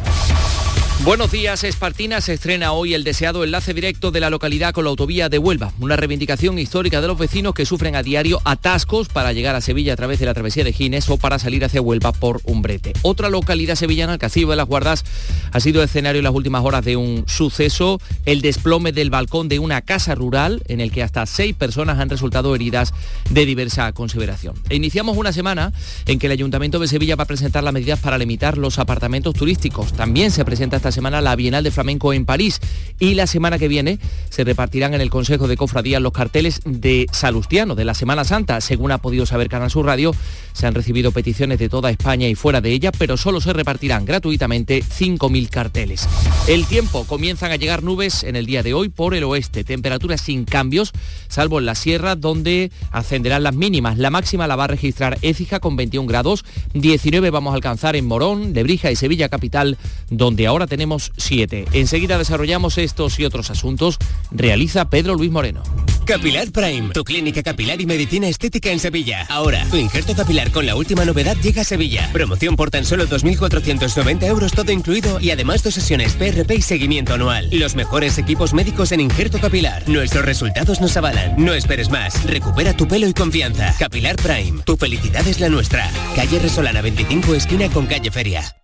[1.02, 2.22] Buenos días, Espartina.
[2.22, 5.70] Se estrena hoy el deseado enlace directo de la localidad con la autovía de Huelva,
[5.78, 9.92] una reivindicación histórica de los vecinos que sufren a diario atascos para llegar a Sevilla
[9.92, 12.94] a través de la travesía de Gines o para salir hacia Huelva por Umbrete.
[13.02, 15.04] Otra localidad sevillana, el Castillo de las Guardas,
[15.52, 19.58] ha sido escenario en las últimas horas de un suceso, el desplome del balcón de
[19.58, 22.94] una casa rural en el que hasta seis personas han resultado heridas
[23.28, 24.54] de diversa consideración.
[24.70, 25.72] E iniciamos una semana
[26.06, 29.34] en que el Ayuntamiento de Sevilla va a presentar las medidas para limitar los apartamentos
[29.34, 29.92] turísticos.
[29.92, 32.60] También se presenta esta semana la Bienal de Flamenco en París
[33.00, 37.06] y la semana que viene se repartirán en el Consejo de Cofradías los carteles de
[37.10, 38.60] Salustiano, de la Semana Santa.
[38.60, 40.14] Según ha podido saber Canal Sur Radio,
[40.52, 44.04] se han recibido peticiones de toda España y fuera de ella, pero solo se repartirán
[44.04, 46.06] gratuitamente 5.000 carteles.
[46.48, 50.20] El tiempo, comienzan a llegar nubes en el día de hoy por el oeste, temperaturas
[50.20, 50.92] sin cambios,
[51.28, 53.96] salvo en la sierra donde ascenderán las mínimas.
[53.96, 58.04] La máxima la va a registrar Écija con 21 grados, 19 vamos a alcanzar en
[58.04, 59.78] Morón, Lebrija y Sevilla capital,
[60.10, 61.66] donde ahora tenemos 7.
[61.72, 63.96] Enseguida desarrollamos estos y otros asuntos.
[64.32, 65.62] Realiza Pedro Luis Moreno.
[66.04, 69.24] Capilar Prime, tu clínica capilar y medicina estética en Sevilla.
[69.28, 72.10] Ahora, tu injerto capilar con la última novedad llega a Sevilla.
[72.12, 77.14] Promoción por tan solo 2.490 euros todo incluido y además dos sesiones PRP y seguimiento
[77.14, 77.48] anual.
[77.52, 79.88] Los mejores equipos médicos en injerto capilar.
[79.88, 81.36] Nuestros resultados nos avalan.
[81.38, 82.24] No esperes más.
[82.24, 83.76] Recupera tu pelo y confianza.
[83.78, 85.88] Capilar Prime, tu felicidad es la nuestra.
[86.16, 88.63] Calle Resolana 25, esquina con calle Feria.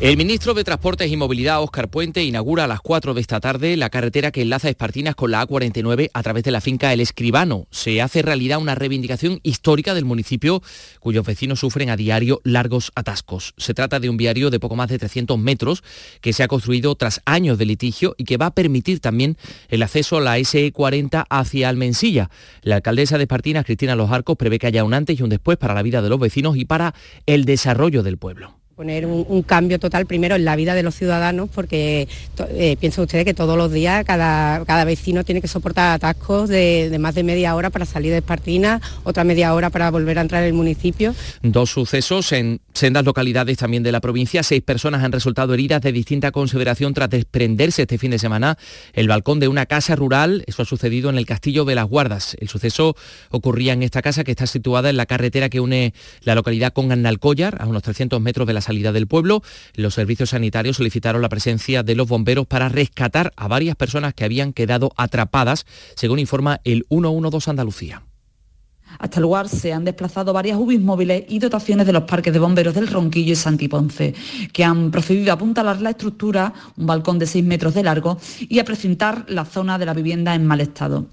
[0.00, 3.76] El ministro de Transportes y Movilidad, Óscar Puente, inaugura a las 4 de esta tarde
[3.76, 7.68] la carretera que enlaza Espartinas con la A49 a través de la finca El Escribano.
[7.70, 10.62] Se hace realidad una reivindicación histórica del municipio
[10.98, 13.54] cuyos vecinos sufren a diario largos atascos.
[13.56, 15.84] Se trata de un viario de poco más de 300 metros
[16.20, 19.38] que se ha construido tras años de litigio y que va a permitir también
[19.68, 22.30] el acceso a la SE40 hacia Almensilla.
[22.62, 25.56] La alcaldesa de Espartinas, Cristina Los Arcos, prevé que haya un antes y un después
[25.56, 26.94] para la vida de los vecinos y para
[27.26, 31.48] el desarrollo del pueblo poner un, cambio total primero en la vida de los ciudadanos
[31.54, 32.08] porque
[32.50, 36.94] eh, piensen ustedes que todos los días cada, cada vecino tiene que soportar atascos de,
[36.98, 40.42] más de media hora para salir de Espartina, otra media hora para volver a entrar
[40.42, 41.14] en el municipio.
[41.42, 44.42] Dos sucesos en sendas localidades también de la provincia.
[44.42, 48.58] Seis personas han resultado heridas de distinta consideración tras desprenderse este fin de semana
[48.92, 50.42] el balcón de una casa rural.
[50.46, 52.36] Eso ha sucedido en el Castillo de las Guardas.
[52.40, 52.96] El suceso
[53.30, 56.90] ocurría en esta casa que está situada en la carretera que une la localidad con
[56.90, 59.42] Annalcollar, a unos 300 metros de la salida del pueblo.
[59.74, 64.24] Los servicios sanitarios solicitaron la presencia de los bomberos para rescatar a varias personas que
[64.24, 68.02] habían quedado atrapadas, según informa el 112 Andalucía.
[68.98, 72.38] Hasta el lugar se han desplazado varias UBIs móviles y dotaciones de los parques de
[72.38, 74.14] bomberos del Ronquillo y Santiponce,
[74.52, 78.58] que han procedido a apuntalar la estructura, un balcón de 6 metros de largo, y
[78.58, 81.08] a precintar la zona de la vivienda en mal estado.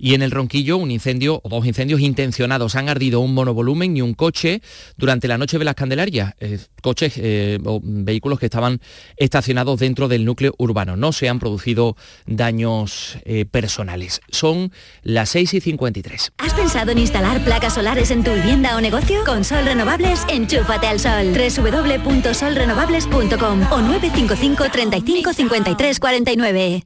[0.00, 2.74] Y en el Ronquillo, un incendio o dos incendios intencionados.
[2.74, 4.62] Han ardido un monovolumen y un coche
[4.96, 6.34] durante la noche de las Candelarias.
[6.40, 8.80] Eh, coches eh, o vehículos que estaban
[9.16, 10.96] estacionados dentro del núcleo urbano.
[10.96, 11.96] No se han producido
[12.26, 14.22] daños eh, personales.
[14.30, 14.72] Son
[15.02, 16.32] las 6 y 53.
[16.38, 19.20] ¿Has pensado en instalar placas solares en tu vivienda o negocio?
[19.26, 21.34] Con Sol Renovables, enchúfate al sol.
[21.34, 26.84] www.solrenovables.com o 955 35 53 49.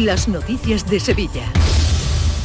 [0.00, 1.44] Las noticias de Sevilla.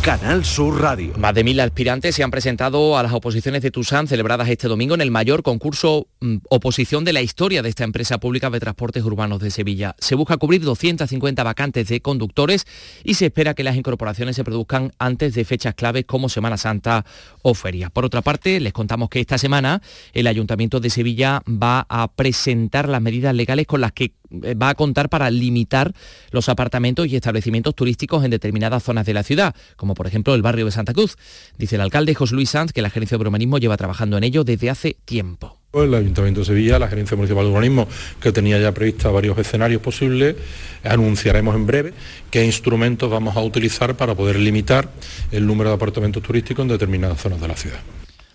[0.01, 1.13] Canal Sur Radio.
[1.17, 4.95] Más de mil aspirantes se han presentado a las oposiciones de Tusan celebradas este domingo
[4.95, 6.07] en el mayor concurso
[6.49, 9.95] oposición de la historia de esta empresa pública de transportes urbanos de Sevilla.
[9.99, 12.67] Se busca cubrir 250 vacantes de conductores
[13.03, 17.05] y se espera que las incorporaciones se produzcan antes de fechas claves como Semana Santa
[17.41, 17.91] o ferias.
[17.91, 19.81] Por otra parte, les contamos que esta semana
[20.13, 24.13] el Ayuntamiento de Sevilla va a presentar las medidas legales con las que
[24.43, 25.93] eh, va a contar para limitar
[26.31, 30.41] los apartamentos y establecimientos turísticos en determinadas zonas de la ciudad, como por ejemplo el
[30.41, 31.17] barrio de Santa Cruz.
[31.57, 34.43] Dice el alcalde José Luis Sanz que la Gerencia de Urbanismo lleva trabajando en ello
[34.43, 35.60] desde hace tiempo.
[35.73, 37.87] El Ayuntamiento de Sevilla, la Gerencia Municipal de Urbanismo,
[38.19, 40.35] que tenía ya previstos varios escenarios posibles,
[40.83, 41.93] anunciaremos en breve
[42.29, 44.89] qué instrumentos vamos a utilizar para poder limitar
[45.31, 47.79] el número de apartamentos turísticos en determinadas zonas de la ciudad.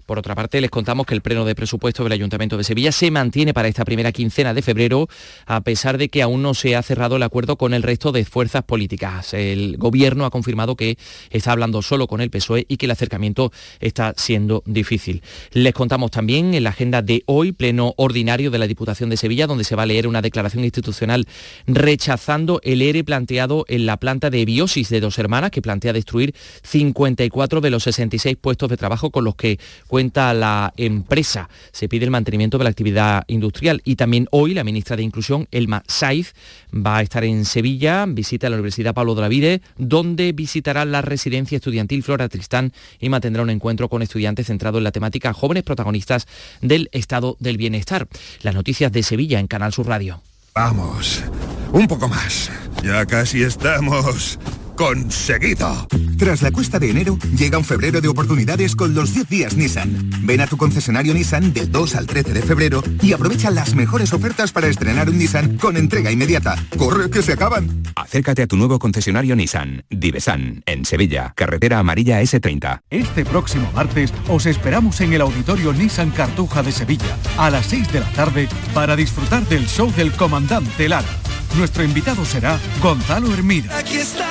[0.07, 3.11] Por otra parte, les contamos que el pleno de presupuesto del Ayuntamiento de Sevilla se
[3.11, 5.09] mantiene para esta primera quincena de febrero,
[5.47, 8.25] a pesar de que aún no se ha cerrado el acuerdo con el resto de
[8.25, 9.35] fuerzas políticas.
[9.35, 10.97] El Gobierno ha confirmado que
[11.31, 13.51] está hablando solo con el PSOE y que el acercamiento
[13.81, 15.23] está siendo difícil.
[15.51, 19.49] Les contamos también en la agenda de hoy, pleno ordinario de la Diputación de Sevilla,
[19.49, 21.27] donde se va a leer una declaración institucional
[21.67, 26.33] rechazando el ERE planteado en la planta de biosis de dos hermanas, que plantea destruir
[26.63, 29.59] 54 de los 66 puestos de trabajo con los que
[29.97, 31.49] cuenta la empresa.
[31.73, 35.49] Se pide el mantenimiento de la actividad industrial y también hoy la ministra de Inclusión,
[35.51, 36.35] Elma Saiz,
[36.71, 41.01] va a estar en Sevilla, visita la Universidad Pablo de la Vide, donde visitará la
[41.01, 45.63] residencia estudiantil Flora Tristán y mantendrá un encuentro con estudiantes centrado en la temática jóvenes
[45.63, 46.27] protagonistas
[46.61, 48.07] del estado del bienestar.
[48.43, 50.21] Las noticias de Sevilla en Canal Sur Radio.
[50.55, 51.25] Vamos,
[51.73, 52.51] un poco más.
[52.83, 54.39] Ya casi estamos
[54.77, 55.89] conseguido.
[56.19, 60.11] Tras la cuesta de enero, llega un febrero de oportunidades con los 10 días Nissan.
[60.23, 64.13] Ven a tu concesionario Nissan del 2 al 13 de febrero y aprovecha las mejores
[64.13, 66.57] ofertas para estrenar un Nissan con entrega inmediata.
[66.77, 67.83] ¡Corre que se acaban!
[67.97, 72.83] Acércate a tu nuevo concesionario Nissan, Divesan, en Sevilla, carretera amarilla S30.
[72.91, 77.93] Este próximo martes os esperamos en el auditorio Nissan Cartuja de Sevilla a las 6
[77.93, 81.09] de la tarde para disfrutar del show del comandante Lara.
[81.55, 83.79] Nuestro invitado será Gonzalo Hermida.
[83.79, 84.27] Aquí está.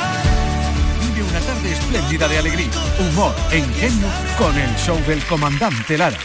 [1.02, 4.08] Vive una tarde espléndida de alegría, humor e ingenio
[4.38, 6.18] con el show del comandante Lara.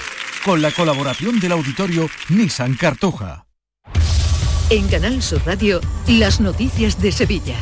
[0.45, 3.47] Con la colaboración del auditorio Nissan Cartuja.
[4.71, 7.57] En Canal Sur Radio, las noticias de Sevilla.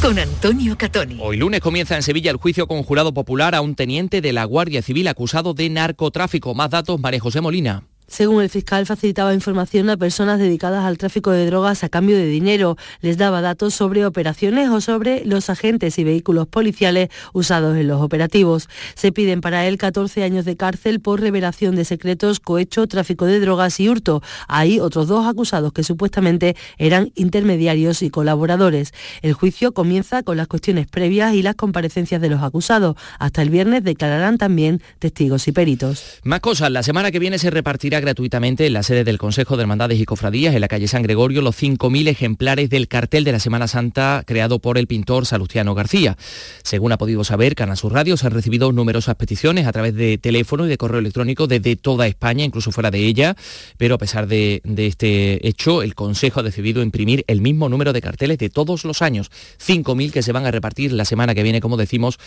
[0.00, 1.18] Con Antonio Catoni.
[1.20, 4.44] Hoy lunes comienza en Sevilla el juicio con jurado popular a un teniente de la
[4.44, 6.54] Guardia Civil acusado de narcotráfico.
[6.54, 7.89] Más datos, María José Molina.
[8.10, 12.26] Según el fiscal, facilitaba información a personas dedicadas al tráfico de drogas a cambio de
[12.26, 12.76] dinero.
[13.02, 18.02] Les daba datos sobre operaciones o sobre los agentes y vehículos policiales usados en los
[18.02, 18.68] operativos.
[18.96, 23.38] Se piden para él 14 años de cárcel por revelación de secretos, cohecho, tráfico de
[23.38, 24.22] drogas y hurto.
[24.48, 28.92] Hay otros dos acusados que supuestamente eran intermediarios y colaboradores.
[29.22, 32.96] El juicio comienza con las cuestiones previas y las comparecencias de los acusados.
[33.20, 36.18] Hasta el viernes declararán también testigos y peritos.
[36.24, 39.62] Más cosas, la semana que viene se repartirá gratuitamente en la sede del Consejo de
[39.62, 43.40] Hermandades y Cofradías, en la calle San Gregorio, los 5.000 ejemplares del cartel de la
[43.40, 46.16] Semana Santa creado por el pintor Salustiano García.
[46.62, 50.18] Según ha podido saber Canal Sur Radio, se han recibido numerosas peticiones a través de
[50.18, 53.36] teléfono y de correo electrónico desde toda España, incluso fuera de ella,
[53.76, 58.00] pero a pesar de, este hecho, el Consejo ha decidido imprimir el mismo número de
[58.00, 59.30] carteles de todos los años,
[59.64, 62.18] 5.000 que se van a repartir la semana que viene, como decimos,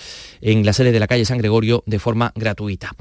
[0.42, 2.92] en la sede de la calle San Gregorio de forma gratuita.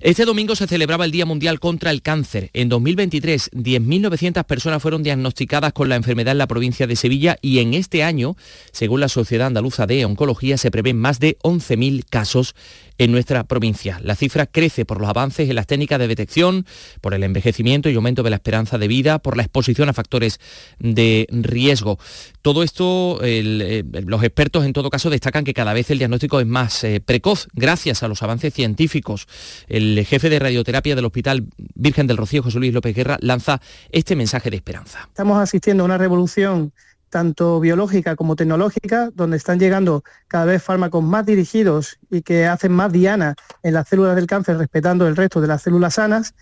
[0.00, 2.48] Este domingo se celebraba el Día Mundial contra el Cáncer cáncer.
[2.54, 7.58] En 2023, 10.900 personas fueron diagnosticadas con la enfermedad en la provincia de Sevilla y
[7.58, 8.36] en este año,
[8.72, 12.54] según la Sociedad Andaluza de Oncología, se prevén más de 11.000 casos
[12.98, 14.00] en nuestra provincia.
[14.02, 16.66] La cifra crece por los avances en las técnicas de detección,
[17.00, 20.40] por el envejecimiento y aumento de la esperanza de vida, por la exposición a factores
[20.78, 21.98] de riesgo.
[22.42, 26.46] Todo esto, eh, los expertos en todo caso destacan que cada vez el diagnóstico es
[26.46, 29.26] más eh, precoz gracias a los avances científicos.
[29.68, 34.16] El jefe de radioterapia del Hospital Virgen del Rocío, José Luis López Guerra, lanza este
[34.16, 35.08] mensaje de esperanza.
[35.08, 36.72] Estamos asistiendo a una revolución
[37.10, 42.72] tanto biológica como tecnológica, donde están llegando cada vez fármacos más dirigidos y que hacen
[42.72, 46.34] más diana en las células del cáncer, respetando el resto de las células sanas.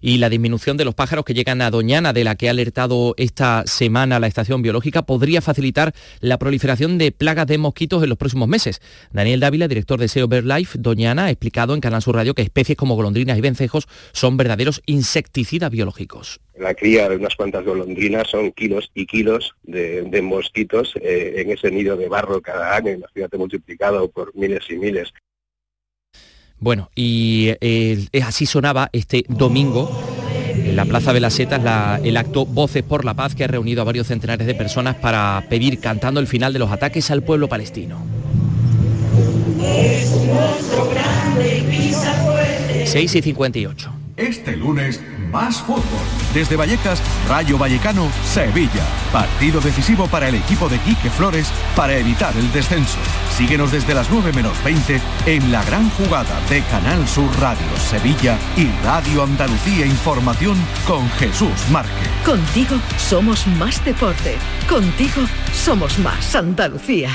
[0.00, 3.14] Y la disminución de los pájaros que llegan a Doñana, de la que ha alertado
[3.16, 8.18] esta semana la estación biológica, podría facilitar la proliferación de plagas de mosquitos en los
[8.18, 8.80] próximos meses.
[9.12, 12.76] Daniel Dávila, director de SEO BirdLife Doñana, ha explicado en Canal Sur Radio que especies
[12.78, 18.52] como golondrinas y vencejos son verdaderos insecticidas biológicos la cría de unas cuantas golondrinas son
[18.52, 23.36] kilos y kilos de, de mosquitos eh, en ese nido de barro cada año, imagínate
[23.36, 25.12] multiplicado por miles y miles.
[26.58, 29.90] Bueno, y eh, así sonaba este domingo
[30.54, 33.46] En la Plaza de las Setas la- el acto Voces por la Paz que ha
[33.46, 37.22] reunido a varios centenares de personas para pedir cantando el final de los ataques al
[37.22, 37.98] pueblo palestino.
[42.84, 43.90] 6 y 58.
[44.16, 45.00] Este lunes,
[45.36, 46.06] más fútbol.
[46.32, 48.82] Desde Vallecas, Rayo Vallecano, Sevilla.
[49.12, 52.96] Partido decisivo para el equipo de Quique Flores para evitar el descenso.
[53.36, 58.38] Síguenos desde las 9 menos 20 en la gran jugada de Canal Sur Radio Sevilla
[58.56, 60.56] y Radio Andalucía Información
[60.86, 62.08] con Jesús Márquez.
[62.24, 64.38] Contigo somos más deporte.
[64.66, 65.20] Contigo
[65.52, 67.10] somos más Andalucía.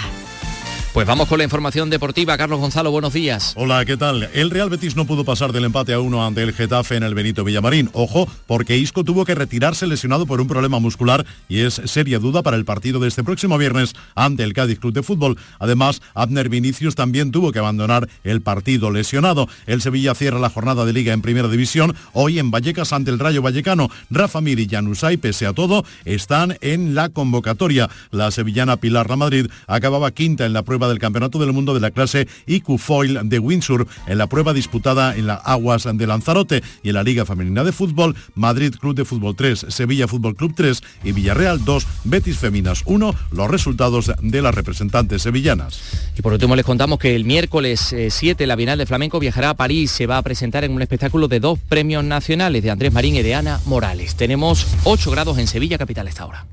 [0.94, 2.38] Pues vamos con la información deportiva.
[2.38, 3.54] Carlos Gonzalo, buenos días.
[3.56, 4.30] Hola, ¿qué tal?
[4.34, 7.16] El Real Betis no pudo pasar del empate a uno ante el Getafe en el
[7.16, 7.90] Benito Villamarín.
[7.94, 12.44] Ojo, porque Isco tuvo que retirarse lesionado por un problema muscular y es seria duda
[12.44, 15.38] para el partido de este próximo viernes ante el Cádiz Club de Fútbol.
[15.60, 19.48] Además, Abner Vinicius también tuvo que abandonar el partido lesionado.
[19.68, 23.20] El Sevilla cierra la jornada de liga en primera división hoy en Vallecas ante el
[23.20, 23.90] Rayo Vallecano.
[24.10, 27.90] Rafa Mir y Januzaj, pese a todo, están en la convocatoria.
[28.12, 31.80] La sevillana Pilar La Madrid acababa quinta en la prueba del Campeonato del Mundo de
[31.80, 36.64] la clase IQ Foil de Windsor en la prueba disputada en las aguas de Lanzarote
[36.84, 40.54] y en la Liga Femenina de Fútbol, Madrid Club de Fútbol 3, Sevilla Fútbol Club
[40.56, 45.82] 3 y Villarreal 2, Betis Feminas 1, los resultados de las representantes sevillanas.
[46.18, 49.52] Y por último les contamos que el miércoles eh, 7 la Bienal de Flamenco viajará
[49.52, 49.92] a París.
[49.92, 53.22] Se va a presentar en un espectáculo de dos premios nacionales de Andrés Marín y
[53.22, 54.16] de Ana Morales.
[54.16, 56.46] Tenemos 8 grados en Sevilla, capital esta hora.